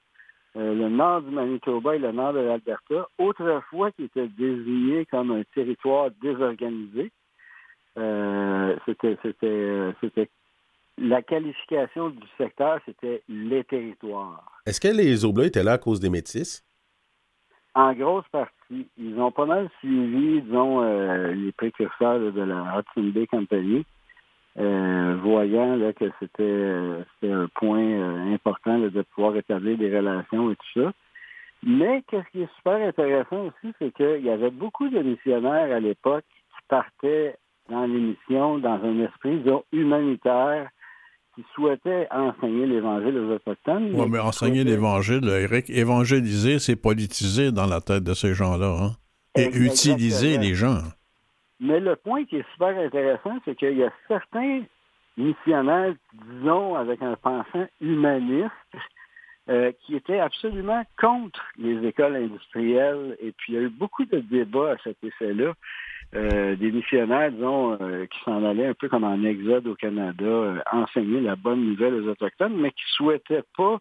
[0.57, 5.33] euh, le nord du Manitoba et le nord de l'Alberta, autrefois qui était désigné comme
[5.33, 7.11] un territoire désorganisé.
[7.99, 10.29] Euh, c'était, c'était, c'était
[10.99, 14.61] la qualification du secteur, c'était les territoires.
[14.67, 16.65] Est-ce que les Oblats étaient là à cause des métis?
[17.75, 18.89] En grosse partie.
[18.97, 23.85] Ils ont pas mal suivi, disons, euh, les précurseurs de la Hudson Bay Company.
[24.57, 30.57] Euh, voyant là, que c'était un point euh, important de pouvoir établir des relations et
[30.57, 30.93] tout ça.
[31.65, 35.81] Mais qu'est-ce qui est super intéressant aussi, c'est qu'il y avait beaucoup de missionnaires à
[35.81, 37.37] l'époque qui partaient
[37.69, 40.69] dans l'émission dans un esprit disons, humanitaire
[41.35, 43.91] qui souhaitaient enseigner l'Évangile aux Autochtones.
[43.93, 48.77] Oui, mais, enseigner l'Évangile, Eric, évangéliser, c'est politiser dans la tête de ces gens-là.
[48.81, 48.91] Hein?
[49.37, 50.79] Et utiliser les gens.
[51.61, 54.63] Mais le point qui est super intéressant, c'est qu'il y a certains
[55.17, 55.95] missionnaires,
[56.29, 58.51] disons, avec un pensant humaniste,
[59.51, 63.17] euh, qui étaient absolument contre les écoles industrielles.
[63.21, 65.53] Et puis, il y a eu beaucoup de débats à cet effet-là.
[66.17, 70.63] Euh, des missionnaires, disons, euh, qui s'en allaient un peu comme en exode au Canada,
[70.71, 73.79] enseigner la bonne nouvelle aux Autochtones, mais qui ne souhaitaient pas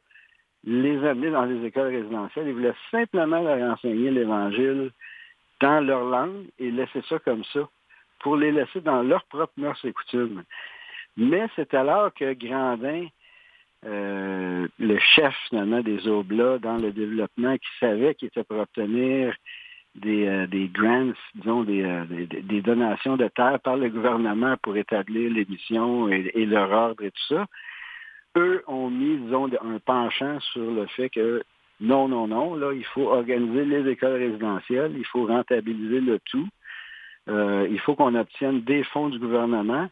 [0.64, 2.48] les amener dans les écoles résidentielles.
[2.48, 4.92] Ils voulaient simplement leur enseigner l'Évangile
[5.62, 7.70] dans leur langue et laisser ça comme ça,
[8.20, 10.44] pour les laisser dans leur propre mœurs et coutumes.
[11.16, 13.08] Mais c'est alors que Grandin,
[13.86, 19.36] euh, le chef finalement des Oblats dans le développement, qui savait qu'il était pour obtenir
[19.96, 24.76] des, euh, des grants, disons, euh, des, des, donations de terre par le gouvernement pour
[24.76, 27.46] établir les missions et, et, leur ordre et tout ça,
[28.36, 31.44] eux ont mis, disons, un penchant sur le fait que
[31.80, 32.56] non, non, non.
[32.56, 36.48] Là, il faut organiser les écoles résidentielles, il faut rentabiliser le tout.
[37.30, 39.88] Euh, il faut qu'on obtienne des fonds du gouvernement.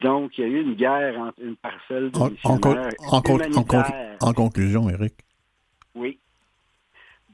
[0.00, 2.28] Donc, il y a eu une guerre entre une parcelle de en,
[4.20, 5.14] en, conclusion, Eric.
[5.94, 6.18] Oui.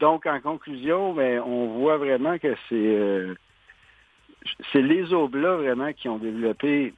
[0.02, 3.36] Donc, en conclusion, ben, on voit vraiment que c'est euh,
[4.72, 6.92] c'est les Oblats vraiment qui ont développé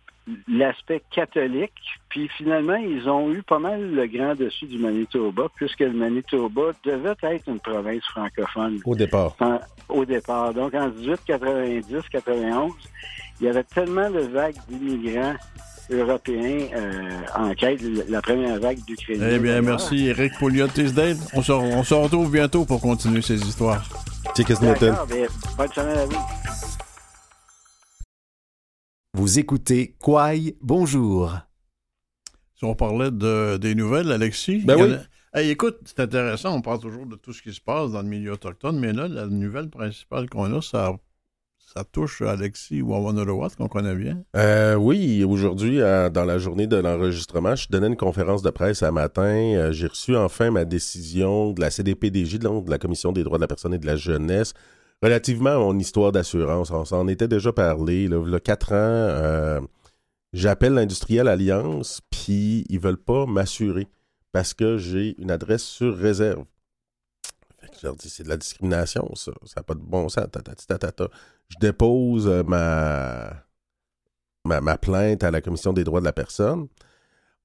[0.49, 1.75] l'aspect catholique.
[2.09, 6.71] Puis finalement, ils ont eu pas mal le grand dessus du Manitoba, puisque le Manitoba
[6.83, 8.81] devait être une province francophone.
[8.87, 9.37] Au départ.
[9.91, 10.55] au départ.
[10.55, 12.71] Donc en 1890-91,
[13.39, 15.35] il y avait tellement de vagues d'immigrants
[15.91, 19.29] européens euh, en quête, la première vague d'Ukrainiens.
[19.31, 21.17] Eh bien, merci Eric Pouliot-Tisdale.
[21.35, 23.89] On se, on se retrouve bientôt pour continuer ces histoires.
[24.37, 25.07] D'accord,
[25.57, 26.17] bonne semaine à vous.
[29.15, 31.33] Vous écoutez Quaille, bonjour.
[32.57, 34.63] Si on parlait de, des nouvelles, Alexis.
[34.65, 34.97] Ben oui.
[35.33, 38.09] Hey, écoute, c'est intéressant, on parle toujours de tout ce qui se passe dans le
[38.09, 40.93] milieu autochtone, mais là, la nouvelle principale qu'on a, ça,
[41.77, 44.23] ça touche Alexis Wawanolowat, qu'on connaît bien?
[44.37, 48.85] Euh, oui, aujourd'hui, euh, dans la journée de l'enregistrement, je donnais une conférence de presse
[48.85, 49.55] un matin.
[49.57, 53.43] Euh, j'ai reçu enfin ma décision de la CDPDJ, de la Commission des droits de
[53.43, 54.55] la personne et de la jeunesse,
[55.03, 56.71] relativement à mon histoire d'assurance.
[56.71, 58.05] On s'en était déjà parlé.
[58.05, 59.67] Il y a quatre ans,
[60.33, 63.89] j'appelle l'industriel Alliance, puis ils veulent pas m'assurer
[64.31, 66.45] parce que j'ai une adresse sur réserve.
[67.99, 69.33] C'est de la discrimination, ça.
[69.45, 70.27] Ça n'a pas de bon sens.
[71.49, 72.43] Je dépose euh,
[74.45, 76.69] ma, plainte à la Commission des droits de la personne.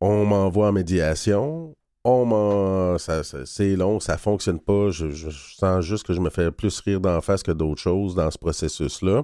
[0.02, 1.76] On m'envoie en médiation.
[2.06, 2.98] On m'en...
[2.98, 4.90] c'est long, ça fonctionne pas.
[4.90, 8.32] Je, sens juste que je me fais plus rire d'en face que d'autres choses dans
[8.32, 9.24] ce processus-là.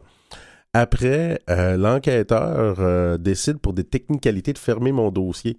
[0.73, 5.57] Après, euh, l'enquêteur euh, décide pour des technicalités de fermer mon dossier.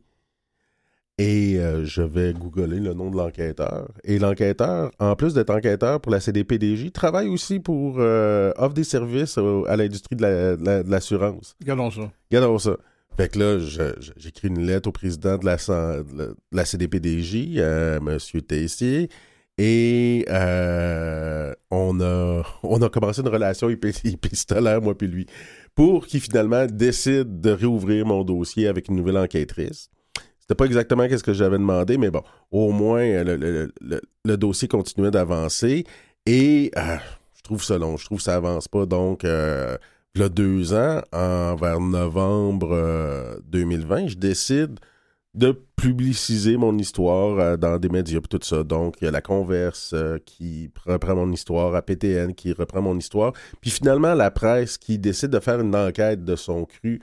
[1.18, 3.88] Et euh, je vais googler le nom de l'enquêteur.
[4.04, 8.84] Et l'enquêteur, en plus d'être enquêteur pour la CDPDJ, travaille aussi pour euh, offre des
[8.84, 11.56] services à l'industrie de l'assurance.
[11.60, 12.12] La, Regardons ça.
[12.30, 12.76] Regardons ça.
[13.16, 13.58] Fait que là,
[14.18, 18.42] j'écris une lettre au président de la, de la CDPDJ, euh, M.
[18.42, 19.08] Tessier,
[19.56, 25.26] et on, a, on a commencé une relation épistolaire, moi puis lui,
[25.74, 29.88] pour qu'il finalement décide de réouvrir mon dossier avec une nouvelle enquêtrice.
[30.46, 33.66] C'était pas exactement ce que j'avais demandé, mais bon, au moins, euh,
[34.24, 35.84] le, dossier continuait d'avancer.
[36.24, 36.98] Et euh,
[37.34, 38.86] je trouve ça long, je trouve que ça avance pas.
[38.86, 39.76] Donc, euh,
[40.20, 44.78] a deux ans, en, vers novembre 2020, je décide
[45.34, 48.62] de publiciser mon histoire dans des médias et tout ça.
[48.62, 52.96] Donc, il y a la Converse qui reprend mon histoire, à PTN qui reprend mon
[52.96, 53.32] histoire.
[53.60, 57.02] Puis finalement, la presse qui décide de faire une enquête de son cru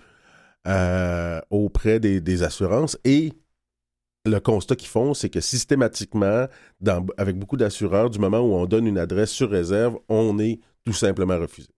[0.68, 2.98] euh, auprès des, assurances.
[3.04, 3.34] Et
[4.26, 6.48] le constat qu'ils font, c'est que systématiquement,
[7.18, 10.94] avec beaucoup d'assureurs, du moment où on donne une adresse sur réserve, on est tout
[10.94, 11.70] simplement refusé.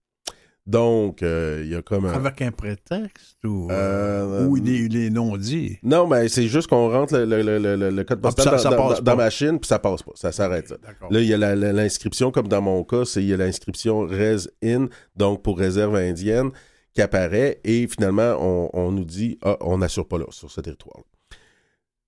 [0.66, 2.12] Donc, euh, il y a comme un...
[2.12, 5.78] Avec un prétexte ou, euh, ou il, est, non dit?
[5.84, 9.68] Non, mais c'est juste qu'on rentre le, code ah, postal dans, dans, ma machine, puis
[9.68, 10.10] ça passe pas.
[10.16, 10.76] Ça s'arrête là.
[11.08, 14.88] Là, il y a l'inscription, comme dans mon cas, c'est il y a l'inscription Res-In,
[15.14, 16.50] donc pour réserve indienne
[16.96, 18.36] qui apparaît et finalement,
[18.72, 21.04] on, nous dit Ah, on n'assure pas là, sur ce territoire.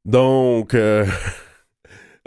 [0.04, 1.04] Donc, euh,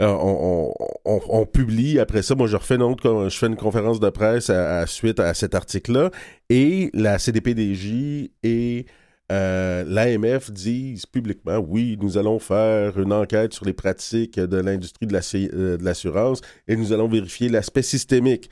[0.00, 2.34] on, publie après ça.
[2.34, 6.10] Moi, je refais une je fais une conférence de presse à, suite à cet article-là
[6.48, 8.86] et la CDPDJ et
[9.32, 15.06] euh, l'AMF disent publiquement oui, nous allons faire une enquête sur les pratiques de l'industrie
[15.06, 15.16] de
[15.54, 18.48] euh, l'assurance et nous allons vérifier l'aspect systémique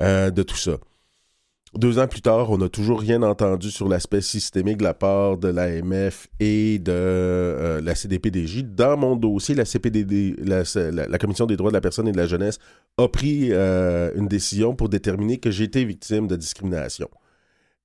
[0.00, 0.78] de tout ça.
[1.78, 5.36] Deux ans plus tard, on n'a toujours rien entendu sur l'aspect systémique de la part
[5.36, 8.64] de l'AMF et de euh, la CDPDJ.
[8.64, 12.26] Dans mon dossier, la CPDD, la, Commission des droits de la personne et de la
[12.26, 12.58] jeunesse,
[12.98, 17.08] a pris euh, une décision pour déterminer que été victime de discrimination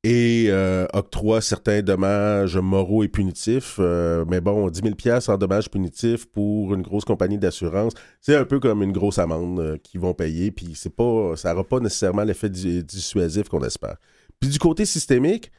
[0.06, 3.78] et euh, octroie certains dommages moraux et punitifs.
[3.80, 8.46] Euh, mais bon, 10 000 en dommages punitifs pour une grosse compagnie d'assurance, c'est un
[8.46, 11.80] peu comme une grosse amende euh, qu'ils vont payer, puis c'est pas, ça n'aura pas
[11.80, 13.96] nécessairement l'effet dissuasif qu'on espère.
[14.40, 15.52] Puis du côté systémique,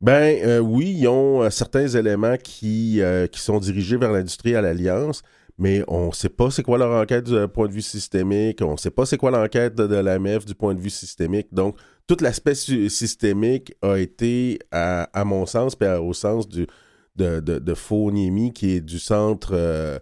[0.00, 5.22] ben oui, ils ont certains éléments qui, qui sont dirigés vers l'industrie à l'Alliance,
[5.56, 8.72] mais on ne sait pas c'est quoi leur enquête du point de vue systémique, on
[8.72, 11.46] ne sait pas c'est quoi l'enquête de, de l'AMF du point de vue systémique.
[11.52, 16.66] Donc, tout l'aspect systémique a été, à, mon sens, puis au sens de,
[17.16, 19.98] de, de qui est du centre euh,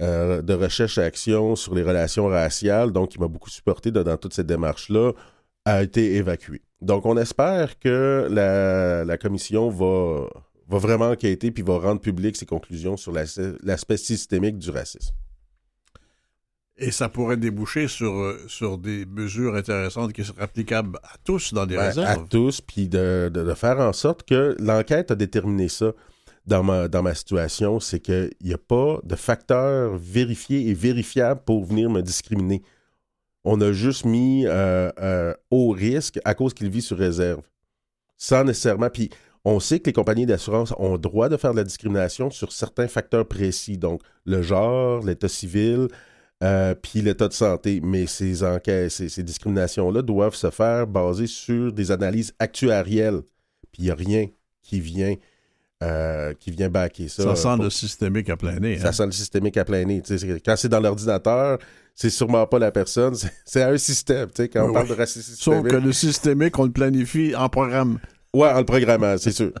[0.00, 4.16] euh, de recherche et action sur les relations raciales, donc qui m'a beaucoup supporté dans,
[4.16, 5.12] toute cette démarche-là,
[5.64, 6.62] a été évacué.
[6.80, 10.26] Donc, on espère que la, commission va,
[10.68, 15.14] va vraiment enquêter puis va rendre public ses conclusions sur l'aspect systémique du racisme.
[16.82, 21.52] Et ça pourrait déboucher sur, euh, sur des mesures intéressantes qui seraient applicables à tous
[21.52, 22.06] dans des réserves.
[22.06, 25.92] À tous, puis de, faire en sorte que l'enquête a déterminé ça
[26.46, 31.42] dans ma, dans ma situation, c'est qu'il n'y a pas de facteur vérifié et vérifiable
[31.44, 32.62] pour venir me discriminer.
[33.44, 37.42] On a juste mis euh, euh, au risque à cause qu'il vit sur réserve.
[38.16, 38.90] Sans nécessairement.
[38.90, 39.10] Puis
[39.44, 42.52] on sait que les compagnies d'assurance ont le droit de faire de la discrimination sur
[42.52, 45.88] certains facteurs précis, donc le genre, l'état civil,
[46.42, 47.80] euh, puis l'état de santé.
[47.82, 53.20] Mais ces enquêtes, ces, discriminations-là doivent se faire basées sur des analyses actuarielles.
[53.72, 54.26] Puis il n'y a rien
[54.62, 55.14] qui vient,
[55.82, 57.22] euh, qui vient backer ça.
[57.22, 58.78] Ça sent le systémique à plein nez.
[58.78, 58.92] Ça hein.
[58.92, 60.02] sent le systémique à plein nez.
[60.44, 61.58] quand c'est dans l'ordinateur,
[61.94, 64.28] c'est sûrement pas la personne, c'est un système.
[64.36, 65.62] Quand on parle de racisme systémique.
[65.62, 67.98] Sauf que le systémique, on le planifie en programme.
[68.32, 69.52] Ouais, en le programmant, c'est sûr.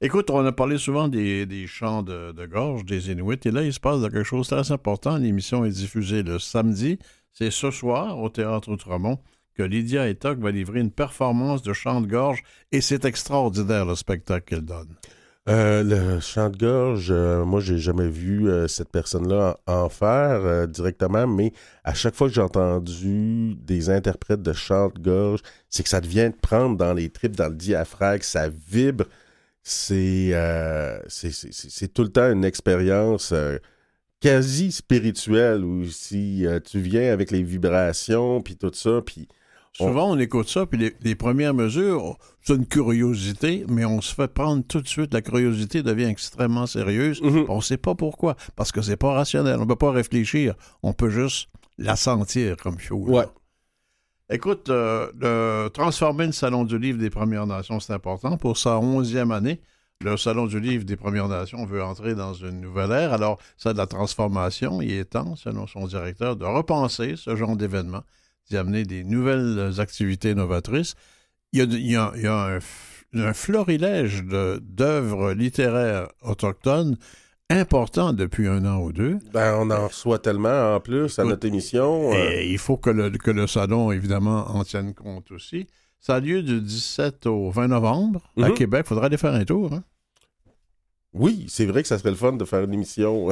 [0.00, 3.80] Écoute, on a parlé souvent des, chants de, gorge des Inuits, et là, il se
[3.80, 5.16] passe quelque chose de très important.
[5.16, 6.98] L'émission est diffusée le samedi.
[7.32, 9.18] C'est ce soir au Théâtre Outremont
[9.54, 13.94] que Lydia Etoc va livrer une performance de chant de gorge et c'est extraordinaire le
[13.94, 14.96] spectacle qu'elle donne.
[15.46, 20.40] Euh, le chant de gorge, euh, moi, j'ai jamais vu euh, cette personne-là en, faire
[20.40, 21.52] euh, directement, mais
[21.84, 26.00] à chaque fois que j'ai entendu des interprètes de chant de gorge, c'est que ça
[26.00, 29.04] devient de prendre dans les tripes, dans le diaphragme, ça vibre.
[29.66, 33.56] C'est euh, c'est- tout le temps une expérience euh,
[34.20, 39.26] quasi spirituelle où si euh, tu viens avec les vibrations, puis tout ça, puis
[39.76, 44.14] Souvent, on écoute ça, puis les, les premières mesures, c'est une curiosité, mais on se
[44.14, 45.12] fait prendre tout de suite.
[45.12, 47.20] La curiosité devient extrêmement sérieuse.
[47.20, 47.46] Mhm.
[47.48, 49.56] On ne sait pas pourquoi, parce que c'est pas rationnel.
[49.56, 50.54] On ne peut pas réfléchir.
[50.84, 52.76] On peut juste la sentir comme.
[52.92, 53.24] Ouais.
[54.34, 58.36] Écoute, euh, transformer le Salon du Livre des Premières Nations, c'est important.
[58.36, 59.60] Pour sa onzième année,
[60.00, 63.12] le Salon du Livre des Premières Nations veut entrer dans une nouvelle ère.
[63.12, 64.82] Alors, ça de la transformation.
[64.82, 68.02] Il est temps, selon son directeur, de repenser ce genre d'événement,
[68.50, 70.96] d'y amener des nouvelles activités novatrices.
[71.52, 76.96] Il y a, un, florilège d'œuvres littéraires autochtones
[77.60, 79.18] important depuis un an ou deux.
[79.32, 82.12] ben, on en reçoit tellement en plus à notre émission.
[82.12, 85.66] euh, Et il faut que le, que le salon, évidemment, en tienne compte aussi.
[86.00, 88.54] Ça a lieu du 17 au 20 novembre à Mhm.
[88.54, 88.82] Québec.
[88.84, 89.72] Il faudra aller faire un tour.
[89.72, 89.82] Hein?
[91.14, 93.28] Oui, c'est vrai que ça serait le fun de faire une émission.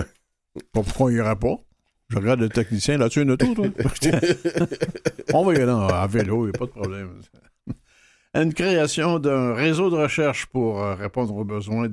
[0.73, 1.57] Pas pourquoi on ira pas.
[2.09, 3.66] Je regarde le technicien là-dessus, une tour, toi?
[5.35, 7.11] on va y aller en- à vélo, il n'y a pas de problème.
[8.35, 11.87] Une création d'un réseau de recherche pour euh, répondre aux besoins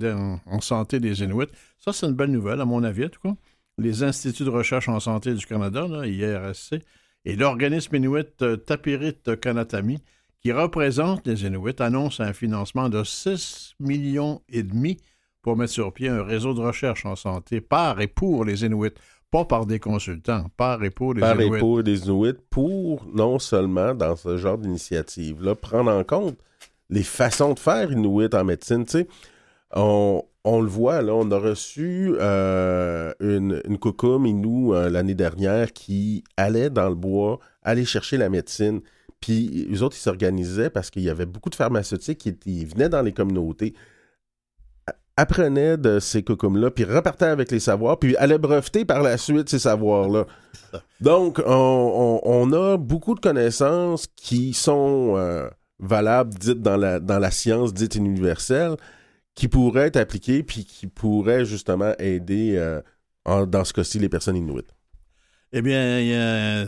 [0.46, 1.50] en santé des Inuits.
[1.78, 3.36] Ça, c'est une belle nouvelle, à mon avis, en tout cas.
[3.78, 6.76] Les Instituts de recherche en santé du Canada, IRSC,
[7.26, 10.00] et l'organisme Inuit euh, Tapirit Kanatami,
[10.40, 14.98] qui représente les Inuits, annonce un financement de 6 millions et demi
[15.42, 18.94] pour mettre sur pied un réseau de recherche en santé par et pour les Inuits,
[19.32, 21.60] pas par des consultants, par et pour les par et Inuits.
[21.60, 26.38] pour des Inuits pour non seulement dans ce genre d'initiative-là prendre en compte
[26.90, 28.86] les façons de faire Inuit en médecine.
[28.86, 29.08] Tu sais,
[29.76, 35.16] on, on le voit, là, on a reçu euh, une, une coucoume Inou euh, l'année
[35.16, 38.82] dernière qui allait dans le bois aller chercher la médecine.
[39.22, 42.90] Puis les autres, ils s'organisaient parce qu'il y avait beaucoup de pharmaceutiques qui ils venaient
[42.90, 43.74] dans les communautés,
[45.20, 49.18] a- apprenaient de ces coucoumes-là, puis repartaient avec les savoirs, puis allaient breveter par la
[49.18, 50.26] suite ces savoirs-là.
[51.02, 55.50] Donc, on, a beaucoup de connaissances qui sont euh,
[55.80, 58.76] valables, dites dans la, science dite universelle,
[59.36, 62.82] qui pourraient être appliquées, puis qui pourraient justement aider, euh,
[63.46, 64.74] dans ce cas-ci, les personnes inuites.
[65.52, 66.68] Eh bien, il y a un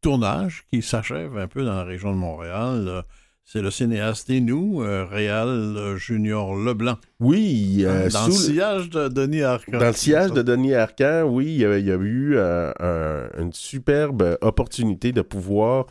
[0.00, 2.84] tournage qui s'achève un peu dans la région de Montréal.
[2.88, 3.02] Euh,
[3.50, 6.96] C'est le cinéaste Inou, euh, Réal euh, Junior Leblanc.
[7.18, 9.78] Oui, euh, dans le sillage de Denis Arcand.
[9.78, 12.70] Dans le sillage de Denis Arcand, oui, il y a, il y a eu euh,
[12.78, 15.86] un- une superbe opportunité de pouvoir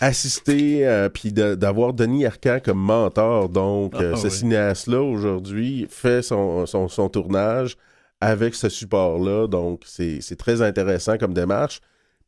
[0.00, 3.50] assister puis de- d'avoir Denis Arcand comme mentor.
[3.50, 4.30] Donc, Ah, ce oui.
[4.32, 7.76] cinéaste-là, aujourd'hui, fait son, son- son tournage
[8.20, 9.46] avec ce support-là.
[9.46, 11.80] Donc, c'est très intéressant comme démarche.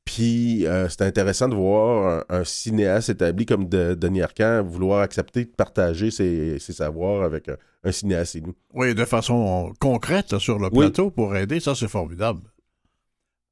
[0.06, 5.00] Puis, euh, c'est intéressant de voir un, un cinéaste établi comme de, Denis Arcand vouloir
[5.02, 8.54] accepter de partager ses, ses savoirs avec un, un cinéaste inou.
[8.72, 10.78] Oui, de façon concrète là, sur le Oui.
[10.86, 12.40] plateau pour aider, ça c'est formidable.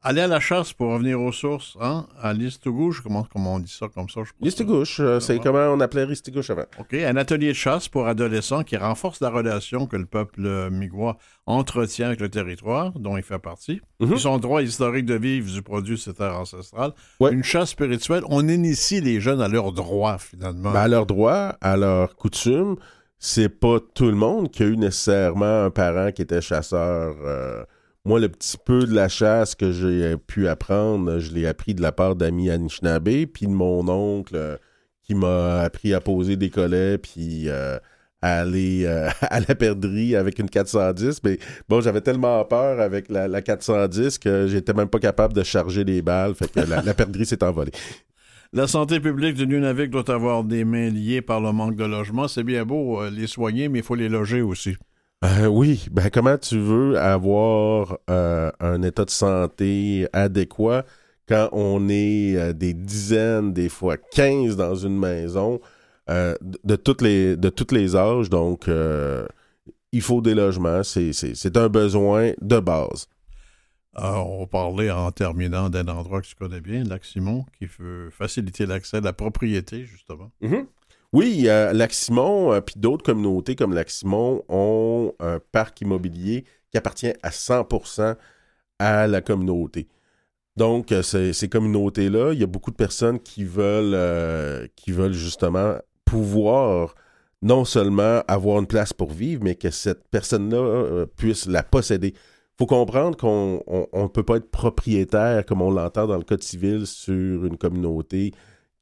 [0.06, 2.06] Aller à la chasse pour revenir aux sources, hein?
[2.20, 4.20] À Listugouche, comment, comment on dit ça comme ça?
[4.38, 6.66] Listigouche, euh, c'est comment on appelait Ristigouche avant.
[6.78, 11.16] OK, un atelier de chasse pour adolescents qui renforce la relation que le peuple migois
[11.46, 14.10] entretient avec le territoire dont il fait partie, Mhm.
[14.10, 16.92] puis son droit historique de vivre du produit de cette terre ancestrale.
[17.18, 17.32] Ouais.
[17.32, 20.70] Une chasse spirituelle, on initie les jeunes à leurs droits, finalement.
[20.72, 22.76] Ben, à leurs droits, à leurs coutumes,
[23.18, 27.14] c'est pas tout le monde qui a eu nécessairement un parent qui était chasseur.
[27.24, 27.64] euh,
[28.04, 31.82] moi, le petit peu de la chasse que j'ai pu apprendre, je l'ai appris de
[31.82, 34.56] la part d'amis Anishinaabe, puis de mon oncle euh,
[35.02, 37.78] qui m'a appris à poser des collets, puis euh,
[38.20, 41.22] à aller euh, à la perdrix avec une 410.
[41.24, 41.38] Mais
[41.68, 45.84] bon, j'avais tellement peur avec la, la 410 que j'étais même pas capable de charger
[45.84, 46.34] des balles.
[46.34, 47.72] Fait que la, la s'est envolée.
[48.54, 52.28] La santé publique du Nunavik doit avoir des mains liées par le manque de logement.
[52.28, 54.76] C'est bien beau euh, les soigner, mais il faut les loger aussi.
[55.24, 60.84] Euh, oui, ben comment tu veux avoir euh, un état de santé adéquat
[61.26, 65.60] quand on est euh, des dizaines, des fois 15 dans une maison
[66.08, 68.28] de, de toutes les, de tous les âges?
[68.28, 68.68] Donc,
[69.92, 70.82] il faut des logements.
[70.82, 73.08] C'est- un besoin de base.
[73.96, 78.10] Euh, on parler en terminant d'un endroit que tu connais bien, Lac Simon, qui veut
[78.10, 80.30] faciliter l'accès à la propriété, justement.
[81.14, 87.12] Oui, euh, Lac-Simon, euh, puis d'autres communautés comme Lac-Simon ont un parc immobilier qui appartient
[87.22, 88.16] à 100%
[88.78, 89.88] à la communauté.
[90.56, 95.12] Donc, euh, ces, communautés-là, il y a beaucoup de personnes qui veulent, euh, qui veulent
[95.12, 96.94] justement pouvoir
[97.42, 102.14] non seulement avoir une place pour vivre, mais que cette personne-là euh, puisse la posséder.
[102.58, 103.62] faut comprendre qu'on
[103.94, 108.32] ne peut pas être propriétaire, comme on l'entend dans le Code civil, sur une communauté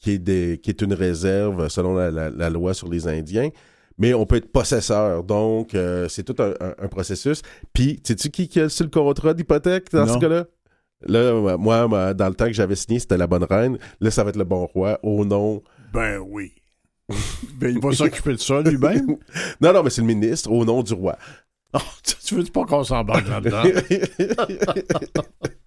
[0.03, 3.48] qui est, des, qui est une réserve selon la, la- la loi sur les Indiens.
[3.98, 5.22] Mais on peut être possesseur.
[5.22, 7.42] Donc, euh, c'est tout un, un- un processus.
[7.72, 10.14] Puis, sais-tu qui, qui a sur le contrat d'hypothèque dans Non.
[10.14, 10.44] ce cas-là?
[11.07, 13.78] Là, moi, moi, dans le temps que j'avais signé, c'était la bonne reine.
[14.00, 15.62] Là, ça va être le bon roi au nom.
[15.92, 16.53] Ben oui.
[17.59, 19.16] ben, il va s'occuper de ça lui-même.
[19.61, 21.16] Non, non, mais c'est le ministre au nom du roi.
[21.74, 23.62] Oh, tu tu veux pas qu'on s'embarque là-dedans?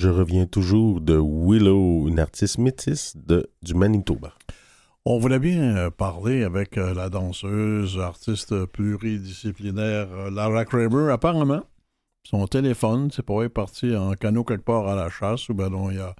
[0.00, 3.18] Je reviens toujours de Willow, une artiste métisse
[3.60, 4.32] du Manitoba.
[5.04, 11.12] On voulait bien euh, parler avec euh, la danseuse, artiste pluridisciplinaire euh, Lara Kramer.
[11.12, 11.64] Apparemment,
[12.22, 15.90] son téléphone, c'est pas parti en canot quelque part à la chasse, ou ben non,
[15.90, 16.16] il y a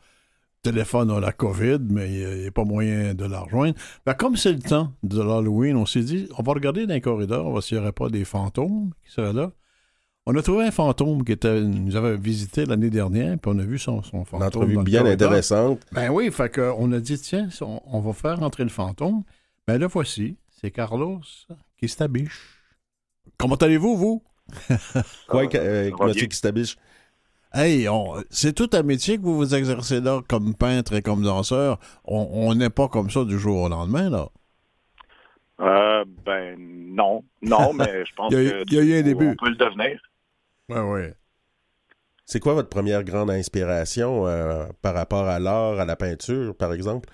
[0.60, 3.78] téléphone à la COVID, mais il n'y a pas moyen de la rejoindre.
[4.04, 7.00] Ben, comme c'est le temps de l'Halloween, on s'est dit, on va regarder dans les
[7.00, 9.52] corridors, on va s'il n'y aurait pas des fantômes qui seraient là.
[10.26, 13.62] On a trouvé un fantôme qui était, nous avait visité l'année dernière, puis on a
[13.64, 14.40] vu son, son fantôme.
[14.42, 15.80] Une entrevue dans bien intéressante.
[15.92, 19.22] Ben oui, fait qu'on a dit, tiens, on, on va faire entrer le fantôme.
[19.66, 21.20] Ben le voici, c'est Carlos
[21.78, 22.58] qui s'abiche.
[23.38, 24.22] Comment allez-vous, vous?
[25.28, 26.26] Quoi, euh, bien.
[26.26, 26.76] qui s'abiche?
[27.52, 31.22] Hey, on- c'est tout un métier que vous vous exercez là comme peintre et comme
[31.22, 31.80] danseur.
[32.04, 34.28] On n'est pas comme ça du jour au lendemain, là.
[35.60, 38.98] Euh, ben non, non, mais je pense Il y a- que il y a eu
[39.00, 39.28] un début.
[39.30, 40.00] on peut le devenir.
[40.70, 41.14] Ouais, ouais.
[42.24, 46.72] C'est quoi votre première grande inspiration euh, par rapport à l'art, à la peinture, par
[46.72, 47.08] exemple?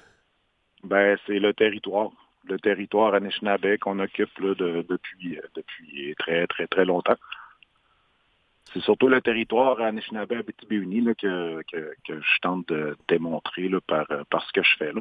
[0.85, 2.11] Ben c'est le territoire,
[2.45, 7.17] le territoire Anishinaabe qu'on occupe là, de- depuis euh, depuis très très très longtemps.
[8.73, 13.81] C'est surtout le territoire Anishinaabe Abitibi-Uni là, que, que, que je tente de démontrer là,
[13.81, 14.93] par, euh, par ce que je fais.
[14.93, 15.01] Là.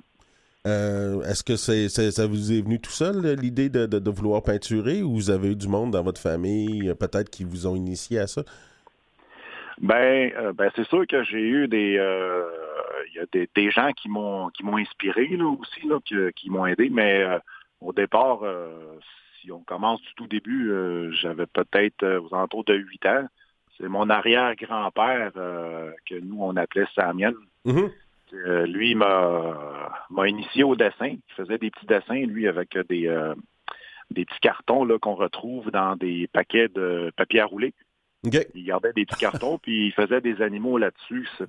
[0.65, 4.41] Euh, Est-ce que c'est, ça vous est venu tout seul, l'idée de, de- de vouloir
[4.41, 7.75] peinturer, ou vous avez eu du monde dans votre famille, euh, peut-être, qui vous ont
[7.75, 8.43] initié à ça?
[9.79, 12.45] Ben, euh, ben c'est sûr que j'ai eu des, euh,
[13.13, 16.49] y a des, des gens qui m'ont qui m'ont inspiré là aussi là, qui, qui
[16.49, 17.25] m'ont aidé, mais
[17.81, 18.39] au départ,
[19.41, 20.71] si on commence du tout début,
[21.21, 23.25] j'avais peut-être aux alentours de 8 ans.
[23.77, 26.85] C'est mon arrière-grand-père que nous on appelait.
[27.65, 27.91] Mhm.
[28.45, 31.07] Euh, lui il m'a initié au dessin.
[31.07, 33.33] Il faisait des petits dessins lui avec des euh,
[34.11, 37.73] des petits cartons là qu'on retrouve dans des paquets de papier à rouler.
[38.55, 41.29] Il gardait des petits cartons, puis il faisait des animaux là-dessus.
[41.37, 41.45] Ça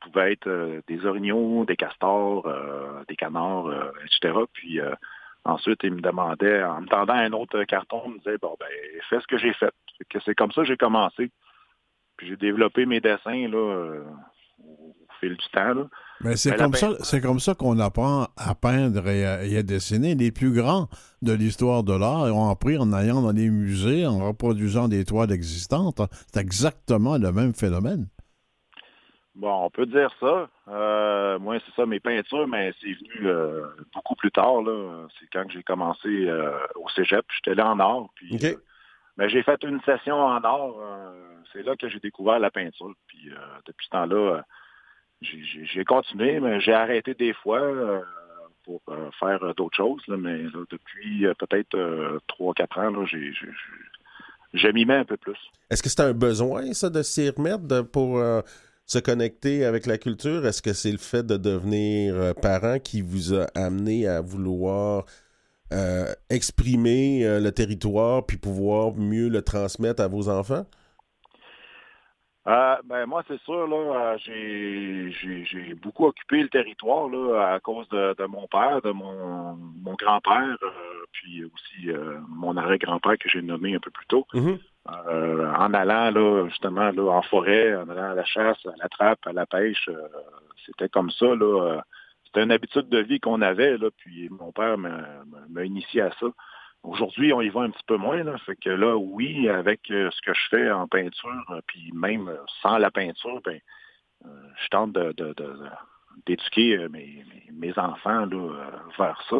[0.00, 2.50] pouvait être euh, des orignaux, des castors,
[3.06, 3.70] des canards,
[4.02, 4.38] etc.
[4.54, 4.80] Puis
[5.44, 8.66] ensuite, il me demandait, en me tendant un autre carton, il me disait, bon, ben,
[9.10, 9.72] fais ce que j'ai fait.
[10.24, 11.30] C'est comme ça que j'ai commencé.
[12.16, 14.00] Puis j'ai développé mes dessins là,
[15.20, 15.74] fil du temps.
[15.74, 15.84] Là.
[16.20, 20.14] Mais c'est Mais comme, ça, comme qu'on apprend à peindre et à, et à dessiner.
[20.14, 20.88] Les plus grands
[21.22, 25.32] de l'histoire de l'art ont appris en allant dans les musées, en reproduisant des toiles
[25.32, 26.00] existantes.
[26.32, 28.06] C'est exactement le même phénomène.
[29.36, 30.48] Bon, on peut dire ça.
[30.68, 34.62] Euh, moi, c'est ça, mes peintures, mais c'est venu euh, beaucoup plus tard.
[35.20, 37.24] C'est quand j'ai commencé euh, au cégep.
[37.34, 38.06] J'étais là en art.
[38.14, 38.38] Puis,
[39.18, 40.72] ben, j'ai fait une session en art.
[41.52, 42.94] c'est là que j'ai découvert la peinture.
[43.08, 43.30] Puis
[43.66, 44.42] depuis ce temps-là,
[45.22, 48.00] j'ai- continué, mais j'ai arrêté des fois euh,
[48.64, 50.02] pour euh, faire euh, d'autres choses.
[50.08, 53.32] mais depuis peut-être euh, 3-4 ans, j'ai,
[54.54, 55.38] je m'y mets un peu plus.
[55.70, 58.22] Est-ce que c'est un besoin, ça, de s'y remettre pour
[58.86, 60.46] se connecter avec la culture?
[60.46, 65.04] Est-ce que c'est le fait de devenir parent qui vous a amené à vouloir
[66.30, 70.66] exprimer le territoire puis pouvoir mieux le transmettre à vos enfants?
[72.48, 77.54] Euh, ben moi, c'est sûr, là, euh, j'ai, j'ai, j'ai beaucoup occupé le territoire là,
[77.54, 82.56] à cause de, de mon père, de mon, mon grand-père, euh, puis aussi euh, mon
[82.56, 84.26] arrière-grand-père que j'ai nommé un peu plus tôt.
[84.32, 84.58] Mhm.
[85.08, 88.88] Euh, en allant là, justement là, en forêt, en allant à la chasse, à la
[88.88, 89.90] trappe, à la pêche,
[90.64, 91.26] c'était comme ça.
[91.26, 91.80] Là,
[92.26, 96.26] c'était une habitude de vie qu'on avait, là, puis mon père m'a initié à ça.
[96.86, 98.22] Aujourd'hui, on y va un petit peu moins.
[98.22, 102.36] Là, là, oui, avec euh, ce que je fais en peinture, euh, puis même euh,
[102.62, 103.58] sans la peinture, ben,
[104.24, 104.96] je tente
[106.26, 109.36] d'éduquer mes, enfants là, vers ça.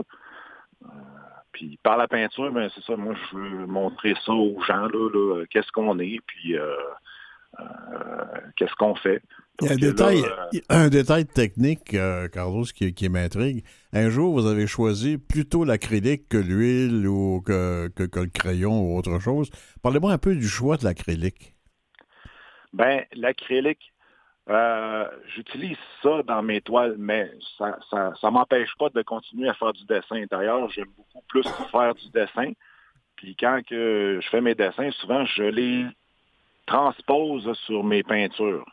[1.53, 5.45] Puis par la peinture, ben, c'est ça, moi je veux montrer ça aux gens, là,
[5.49, 6.57] qu'est-ce qu'on est, puis
[8.57, 9.23] qu'est-ce qu'on fait.
[9.63, 13.65] Il y a un là, détail, euh, un détail technique, euh, Carlos, qui, qui m'intrigue.
[13.93, 18.81] Un jour, vous avez choisi plutôt l'acrylique que l'huile ou que, que, que le crayon
[18.83, 19.51] ou autre chose.
[19.83, 21.55] Parlez-moi un peu du choix de l'acrylique.
[22.73, 23.93] Ben, l'acrylique,
[24.51, 29.55] euh, j'utilise ça dans mes toiles, mais ça ça, ça m'empêche pas de continuer à
[29.55, 30.25] faire du dessin.
[30.31, 32.53] D'ailleurs, j'aime beaucoup plus faire du dessin.
[33.17, 35.87] Puis quand que je fais mes dessins, souvent, je les
[36.67, 38.67] transpose sur mes peintures.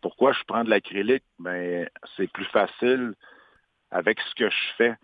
[0.00, 1.24] Pourquoi je prends de l'acrylique?
[1.38, 3.14] Ben, c'est plus facile
[3.90, 4.94] avec ce que je fais.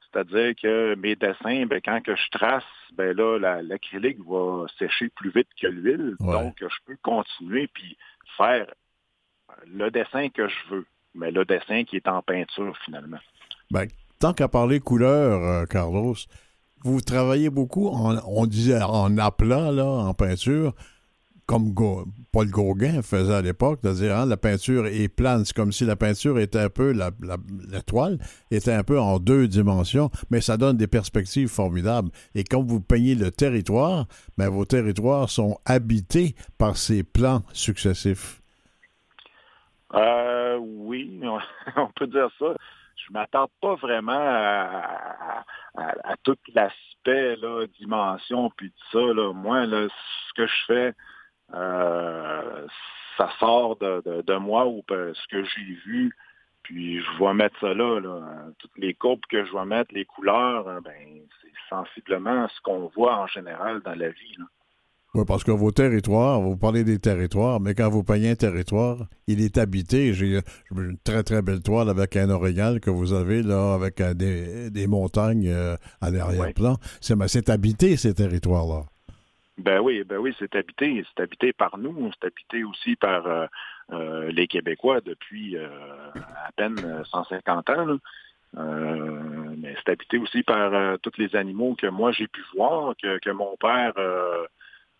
[0.00, 2.62] C'est-à-dire que mes dessins, ben, quand que je trace,
[2.96, 6.14] ben là, la- l'acrylique va sécher plus vite que l'huile.
[6.20, 6.32] Ouais.
[6.32, 7.96] Donc, je peux continuer puis
[8.36, 8.66] faire
[9.66, 13.18] le dessin que je veux, mais le dessin qui est en peinture finalement.
[13.70, 13.86] Ben,
[14.20, 16.14] tant qu'à parler couleur, euh, Carlos,
[16.84, 20.74] vous travaillez beaucoup, en, on disait en aplat, là, en peinture,
[21.46, 25.44] comme Go- Paul Gauguin faisait à l'époque, c'est-à-dire hein, la peinture est plane.
[25.44, 27.10] C'est comme si la peinture était un peu, la,
[27.86, 28.18] toile
[28.50, 32.10] était un peu en deux dimensions, mais ça donne des perspectives formidables.
[32.34, 34.06] Et quand vous peignez le territoire,
[34.38, 38.40] ben, vos territoires sont habités par ces plans successifs.
[39.94, 41.20] Euh, oui,
[41.76, 42.54] on, peut dire ça.
[42.96, 45.44] Je m'attarde pas vraiment à,
[46.22, 47.36] tout l'aspect,
[47.78, 49.32] dimension, puis tout ça.
[49.34, 50.94] Moi, ce que je fais,
[51.54, 52.66] euh,
[53.16, 56.14] ça sort de, de, de moi ou ce que j'ai vu,
[56.62, 58.20] puis je vais mettre ça là, là.
[58.58, 60.92] Toutes les courbes que je vais mettre, les couleurs, hein, ben,
[61.42, 64.34] c'est sensiblement ce qu'on voit en général dans la vie.
[64.38, 64.46] là.
[65.14, 69.06] Oui, parce que vos territoires, vous parlez des territoires, mais quand vous peignez un territoire,
[69.28, 70.12] il est habité.
[70.12, 70.40] J'ai
[70.72, 74.70] une très, très belle toile avec un orignal que vous avez, là, avec euh, des,
[74.70, 76.78] des montagnes euh, à l'arrière-plan.
[77.00, 78.86] C'est habité, ces territoires-là.
[79.58, 81.04] Ben oui, ben oui, c'est habité.
[81.08, 82.10] C'est habité par nous.
[82.14, 83.46] C'est habité aussi par euh,
[83.92, 85.68] euh, les Québécois depuis euh,
[86.14, 87.98] à peine euh, 150 ans.
[89.58, 93.30] mais c'est habité aussi par tous les animaux que moi j'ai pu voir, que, que
[93.30, 93.94] mon père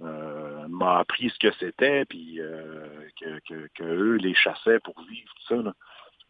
[0.01, 2.41] m'a appris ce que c'était, puis
[3.21, 5.73] que, eux les chassaient pour vivre, tout ça.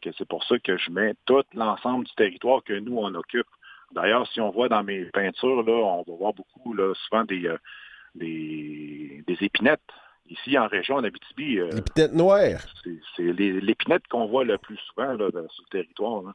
[0.03, 3.49] que c'est pour ça que je mets tout l'ensemble du territoire que nous, on occupe.
[3.93, 7.49] D'ailleurs, si on voit dans mes peintures, là, on va voir beaucoup, là, souvent des,
[8.15, 9.81] des, des épinettes.
[10.31, 12.59] Ici, en région, en Abitibi, euh, L'épithète noire.
[13.15, 16.23] c'est l'épinette qu'on voit le plus souvent là, sur le territoire.
[16.23, 16.33] là.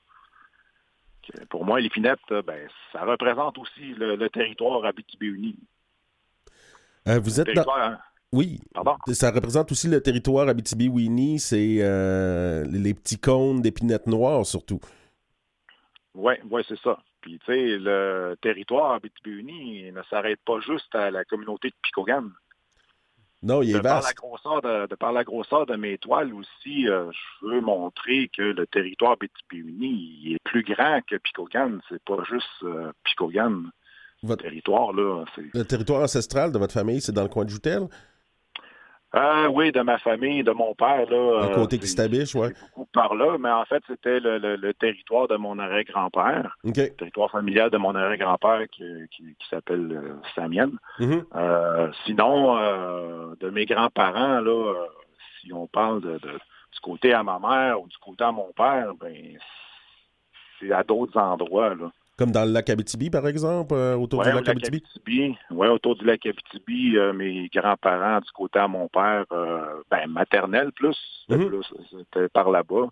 [1.27, 5.55] Que Pour moi, l'épinette, ben, ça représente aussi le, le territoire Abitibi-Uni.
[7.07, 7.53] Euh, vous êtes dans...
[7.53, 7.97] Territoire, hein?
[8.31, 8.59] Oui.
[8.75, 8.95] Pardon?
[9.11, 11.39] Ça représente aussi le territoire Abitibi-Winnie.
[11.39, 14.79] C'est euh, les petits cônes d'épinettes noires, surtout.
[16.13, 16.99] Oui, ouais, c'est ça.
[17.21, 22.31] Puis, tu sais, le territoire Abitibi-Uni ne s'arrête pas juste à la communauté de Picogan.
[23.41, 24.17] Non, il De est par, la vaste.
[24.17, 27.09] grosseur de, de par la grosseur de mes toiles aussi, euh,
[27.41, 31.79] je veux montrer que le territoire Abitibi-Uni est plus grand que Picogan.
[31.89, 33.69] C'est pas juste euh, Picogan.
[34.23, 37.49] Votre- Le territoire, là, Le territoire ancestral de votre famille, c'est dans le coin de
[37.49, 37.83] Joutel,
[39.11, 41.09] Ah oui, de ma famille, de mon père.
[41.09, 41.87] Là, à euh, côté qui
[42.35, 42.49] ouais.
[42.53, 46.55] c'est beaucoup par là, mais en fait, c'était le, le- le territoire de mon arrière-grand-père,
[46.63, 50.77] le territoire familial de mon arrière-grand-père qui, qui, qui s'appelle euh, Samienne.
[50.99, 51.23] Mhm.
[51.35, 54.73] Euh, sinon, euh, de mes grands-parents, là,
[55.41, 56.39] si on parle de, de-
[56.71, 59.15] du côté à ma mère ou du côté à mon père, ben
[60.59, 61.73] c'est à d'autres endroits.
[61.73, 61.91] Là.
[62.19, 64.83] Comme dans le lac Abitibi, par exemple, euh, autour Ouais, du lac lac Abitibi?
[64.95, 65.37] Abitibi.
[65.51, 70.71] Ouais, autour du lac Abitibi, mes grands-parents du côté à mon père, euh, ben maternel
[70.73, 70.97] plus,
[71.27, 71.47] c'était Mhm.
[71.49, 72.89] plus, c'était par là-bas.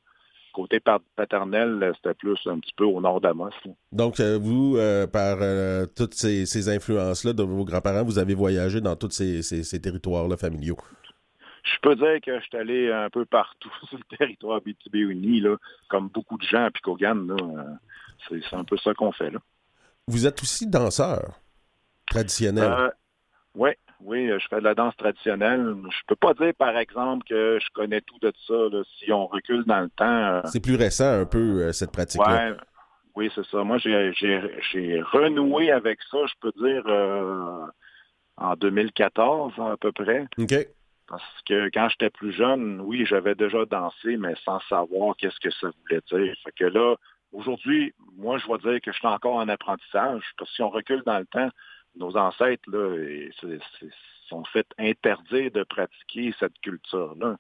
[0.54, 0.80] Côté
[1.16, 3.52] paternel, c'était plus un petit peu au nord d'Amos.
[3.92, 5.38] Donc, euh, vous, euh, par
[5.96, 9.80] toutes ces, ces influences-là de vos grands-parents, vous avez voyagé dans tous ces, ces- ces
[9.82, 10.78] territoires-là familiaux?
[11.64, 15.58] Je peux dire que je suis allé un peu partout sur le territoire Abitibi-Uni, là,
[15.90, 17.28] comme beaucoup de gens à Picogan.
[17.28, 17.36] Là,
[18.28, 19.40] c'est, un peu ça qu'on fait là.
[20.08, 21.40] Vous êtes aussi danseur
[22.06, 22.72] traditionnel.
[22.72, 22.90] Euh,
[23.56, 25.76] oui, oui, je fais de la danse traditionnelle.
[25.90, 28.54] Je peux pas dire, par exemple, que je connais tout de ça.
[28.54, 28.84] là.
[29.00, 32.52] Si on recule dans le temps, euh, C'est plus récent un peu, euh, cette pratique-là.
[32.52, 32.58] Ouais,
[33.16, 33.64] oui, c'est ça.
[33.64, 37.66] Moi, j'ai, renoué avec ça, je peux dire, euh,
[38.38, 40.28] en 2014 à peu près.
[40.38, 40.54] OK.
[41.08, 45.50] Parce que quand j'étais plus jeune, oui, j'avais déjà dansé, mais sans savoir qu'est-ce que
[45.52, 46.36] ça voulait dire.
[46.44, 46.96] Fait que là,
[47.32, 50.24] aujourd'hui, moi, je vais dire que je suis encore en apprentissage.
[50.38, 51.50] Parce que si on recule dans le temps,
[51.96, 53.60] nos ancêtres, là, c'est-
[54.30, 57.38] sont fait interdire de pratiquer cette culture-là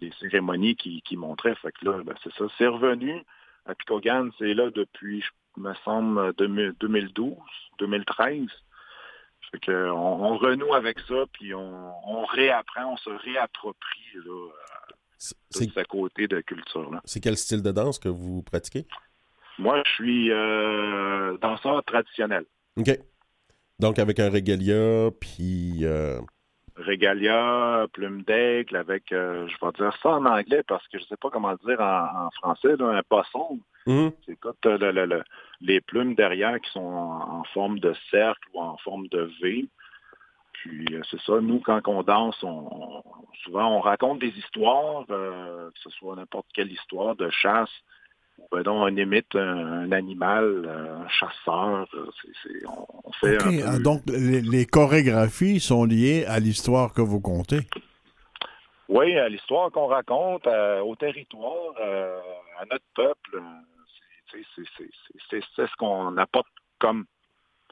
[0.00, 1.54] les cérémonies qui, qui montraient.
[1.56, 2.46] Fait que là, ben, c'est ça.
[2.56, 3.22] C'est revenu
[3.66, 7.36] à Picogan, c'est là depuis, je me semble, 2000 2012,
[7.78, 8.46] 2013.
[9.50, 14.48] Fait que on, on renoue avec ça, puis on, on réapprend, on se réapproprie là,
[15.18, 17.02] tout C'est ce côté de culture-là.
[17.04, 18.86] c'est quel style de danse que vous pratiquez?
[19.62, 22.44] Moi, je suis euh, danseur traditionnel.
[22.76, 22.90] OK.
[23.78, 25.80] Donc, avec un régalia, puis...
[25.84, 26.20] euh,
[26.74, 31.16] Régalia, plume d'aigle, avec, euh, je vais dire ça en anglais parce que je sais
[31.18, 33.58] pas comment le dire en, en français, là, un bosson.
[33.86, 34.10] mhm.
[34.24, 35.22] C'est quand t'as le- le- le-
[35.60, 39.66] les plumes derrière qui sont en, en forme de cercle ou en forme de V.
[40.54, 43.02] Puis euh, c'est ça, nous, quand on danse, on, on-
[43.44, 47.70] souvent on raconte des histoires, euh, que ce soit n'importe quelle histoire de chasse,
[48.50, 51.86] on imite un, un animal, un chasseur.
[51.92, 56.38] c'est- c'est- on, on fait OK, un peu- donc les, les chorégraphies sont liées à
[56.40, 57.60] l'histoire que vous contez.
[58.88, 62.20] Oui, à l'histoire qu'on raconte, euh, au territoire, euh,
[62.60, 63.40] à notre peuple.
[64.30, 67.06] c'est- tu sais, c'est- c'est- c'est- C'est c'est ce qu'on apporte comme,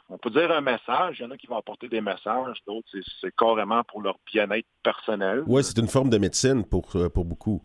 [0.08, 1.16] on peut dire un message.
[1.18, 4.16] Il y en a qui vont apporter des messages, d'autres, c'est- c'est carrément pour leur
[4.32, 5.42] bien-être personnel.
[5.46, 7.60] Ouais, c'est une forme de médecine pour, euh, pour beaucoup.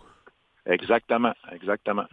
[0.66, 2.06] Exactement, exactement.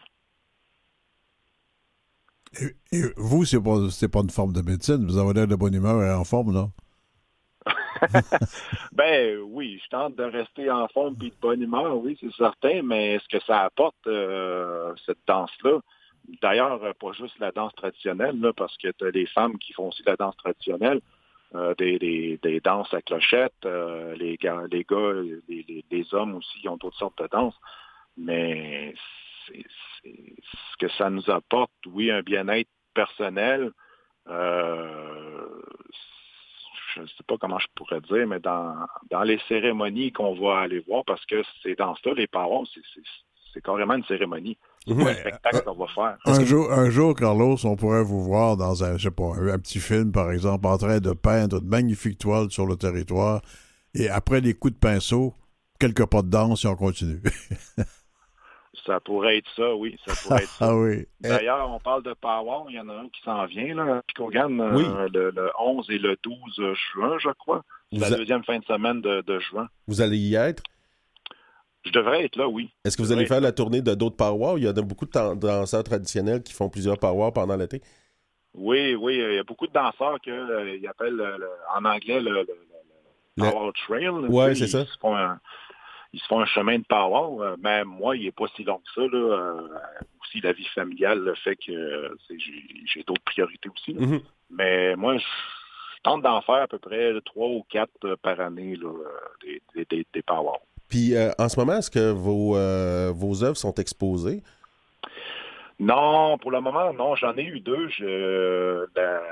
[2.60, 5.06] Et, vous, c'est pas, c'est pas une forme de médecine.
[5.06, 6.68] Vous avez l'air de bonne humeur et en forme, là.
[8.92, 12.82] Ben oui, je tente de rester en forme et de bonne humeur, oui, c'est certain,
[12.82, 15.78] mais ce que ça apporte, euh, cette danse-là,
[16.42, 19.88] d'ailleurs, euh, pas juste la danse traditionnelle, parce que tu as des femmes qui font
[19.88, 21.00] aussi la danse traditionnelle,
[21.54, 25.12] euh, des, danses à clochette, les gars, les gars,
[25.48, 27.58] les- les hommes aussi, ils ont d'autres sortes de danses,
[28.16, 28.94] mais
[29.52, 29.64] c'est,
[30.02, 30.34] c'est-
[30.72, 33.70] ce que ça nous apporte, oui, un bien-être personnel,
[34.28, 35.46] euh,
[36.94, 38.74] je ne sais pas comment je pourrais dire, mais dans,
[39.10, 43.00] dans les cérémonies qu'on va aller voir, parce que ces danses-là, les paroles, c'est, c'est,
[43.54, 44.58] c'est carrément une cérémonie.
[44.86, 46.16] C'est un spectacle qu'on va faire.
[46.26, 49.48] Un jour, un jour, Carlos, on pourrait vous voir dans un, je sais pas, un,
[49.48, 53.40] un petit film, par exemple, en train de peindre de magnifiques toiles sur le territoire.
[53.94, 55.34] Et après les coups de pinceau,
[55.78, 57.20] quelques pas de danse et on continue.
[58.86, 60.66] Ça pourrait être ça, oui, ça pourrait être ça.
[60.70, 61.06] ah oui.
[61.20, 64.02] D'ailleurs, on parle de Power, il y en a un qui s'en vient, là, à
[64.02, 64.84] Picogan, euh, Oui.
[65.12, 66.34] le, le 11 et le 12
[66.92, 67.62] juin, je crois.
[67.92, 69.68] C'est Vous la a- deuxième fin de semaine de, de juin.
[69.86, 70.62] Vous allez y être?
[71.84, 72.70] Je devrais être là, oui.
[72.84, 74.56] Est-ce que vous allez faire la tournée de d'autres powwows?
[74.58, 77.80] Il y a beaucoup de danseurs traditionnels qui font plusieurs powwows pendant l'été.
[78.54, 82.30] Oui, oui, il y a beaucoup de danseurs qu'ils appellent euh, le- en anglais le,
[82.30, 82.46] le, le-
[83.38, 84.54] le Le- power trail.
[84.54, 84.80] sais, c'est ça.
[84.82, 85.40] Ils se, font un,
[86.12, 87.42] ils se font un chemin de power.
[87.44, 89.00] euh, Mais moi, il n'est pas si long que ça.
[89.00, 89.18] Là.
[89.18, 89.68] Euh,
[90.22, 92.14] aussi, la vie familiale le fait que euh,
[92.86, 93.94] j'ai d'autres priorités aussi.
[93.94, 94.20] Mhm.
[94.50, 95.24] Mais moi, je
[96.02, 98.92] tente d'en faire à peu près trois ou quatre par année, là,
[99.42, 100.58] des, des, des, des powwows.
[100.88, 104.42] Puis euh, en ce moment, est-ce que vos, euh, vos œuvres sont exposées?
[105.80, 107.14] Non, pour le moment, non.
[107.16, 109.22] J'en ai eu deux je- la-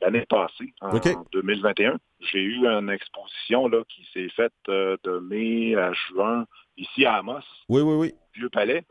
[0.00, 1.08] l'année passée, en OK.
[1.32, 1.98] 2021.
[2.20, 6.46] J'ai eu une exposition là, qui s'est faite euh, de mai à juin
[6.76, 8.14] ici à Amos, Oui, oui, oui.
[8.34, 8.84] Vieux Palais.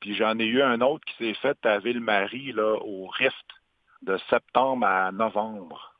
[0.00, 3.46] Puis j'en ai eu un autre qui s'est fait à Ville-Marie, là, au Rift,
[4.02, 5.94] de septembre à novembre.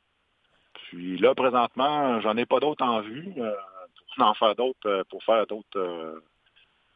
[0.73, 3.31] Puis là, présentement, j'en ai pas d'autres en vue.
[3.37, 3.53] Euh,
[4.15, 6.21] pour en faire d'autres, euh, pour faire d'autres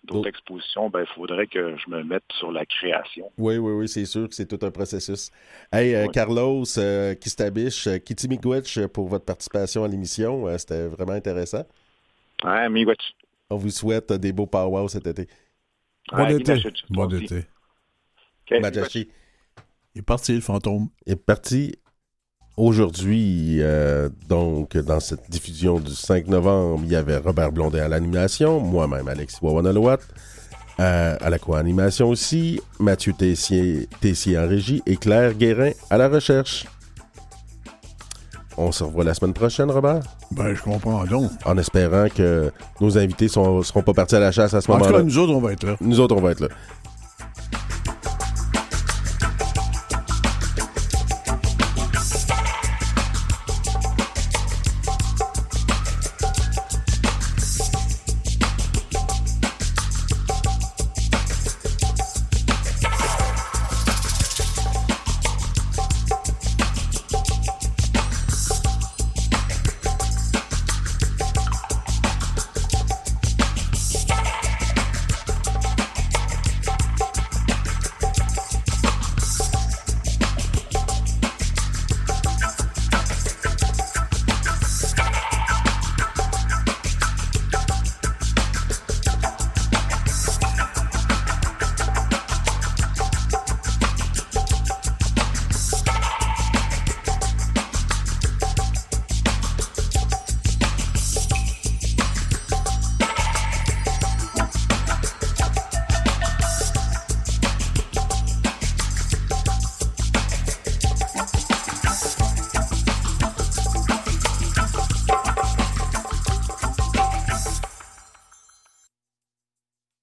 [0.05, 3.31] d'autres expositions, ben, il faudrait que je me mette sur la création.
[3.37, 5.31] Oui, oui, oui, c'est sûr que c'est tout un processus.
[5.71, 6.07] Hey, euh.
[6.07, 10.45] Carlos, euh, Kistabish, euh, Kitty Miigwech, euh, pour votre participation à l'émission.
[10.57, 11.63] C'était vraiment intéressant.
[12.43, 13.15] Ouais, miigwech.
[13.49, 15.27] On vous souhaite des beaux powwows cet été.
[16.11, 16.61] Bon Ouais, été.
[16.89, 17.47] Bon été.
[18.51, 20.89] Il est parti, le fantôme.
[21.05, 21.75] est parti
[22.57, 27.87] aujourd'hui, euh, donc, dans cette diffusion du 5 novembre, il y avait Robert Blondet à
[27.87, 29.99] l'animation, moi-même, Alexis Wawanalowat,
[30.79, 36.07] euh, à la co-animation aussi, Mathieu Tessier, Tessier en régie et Claire Guérin à la
[36.09, 36.65] recherche.
[38.57, 39.99] On se revoit la semaine prochaine, Robert,
[40.31, 41.29] Ben, je comprends donc.
[41.43, 44.75] en espérant que nos invités ne seront pas partis à la chasse à ce En
[44.75, 45.03] tout cas, moment-là.
[45.03, 45.75] nous autres, on va être là.
[45.81, 46.47] Nous autres, on va être là.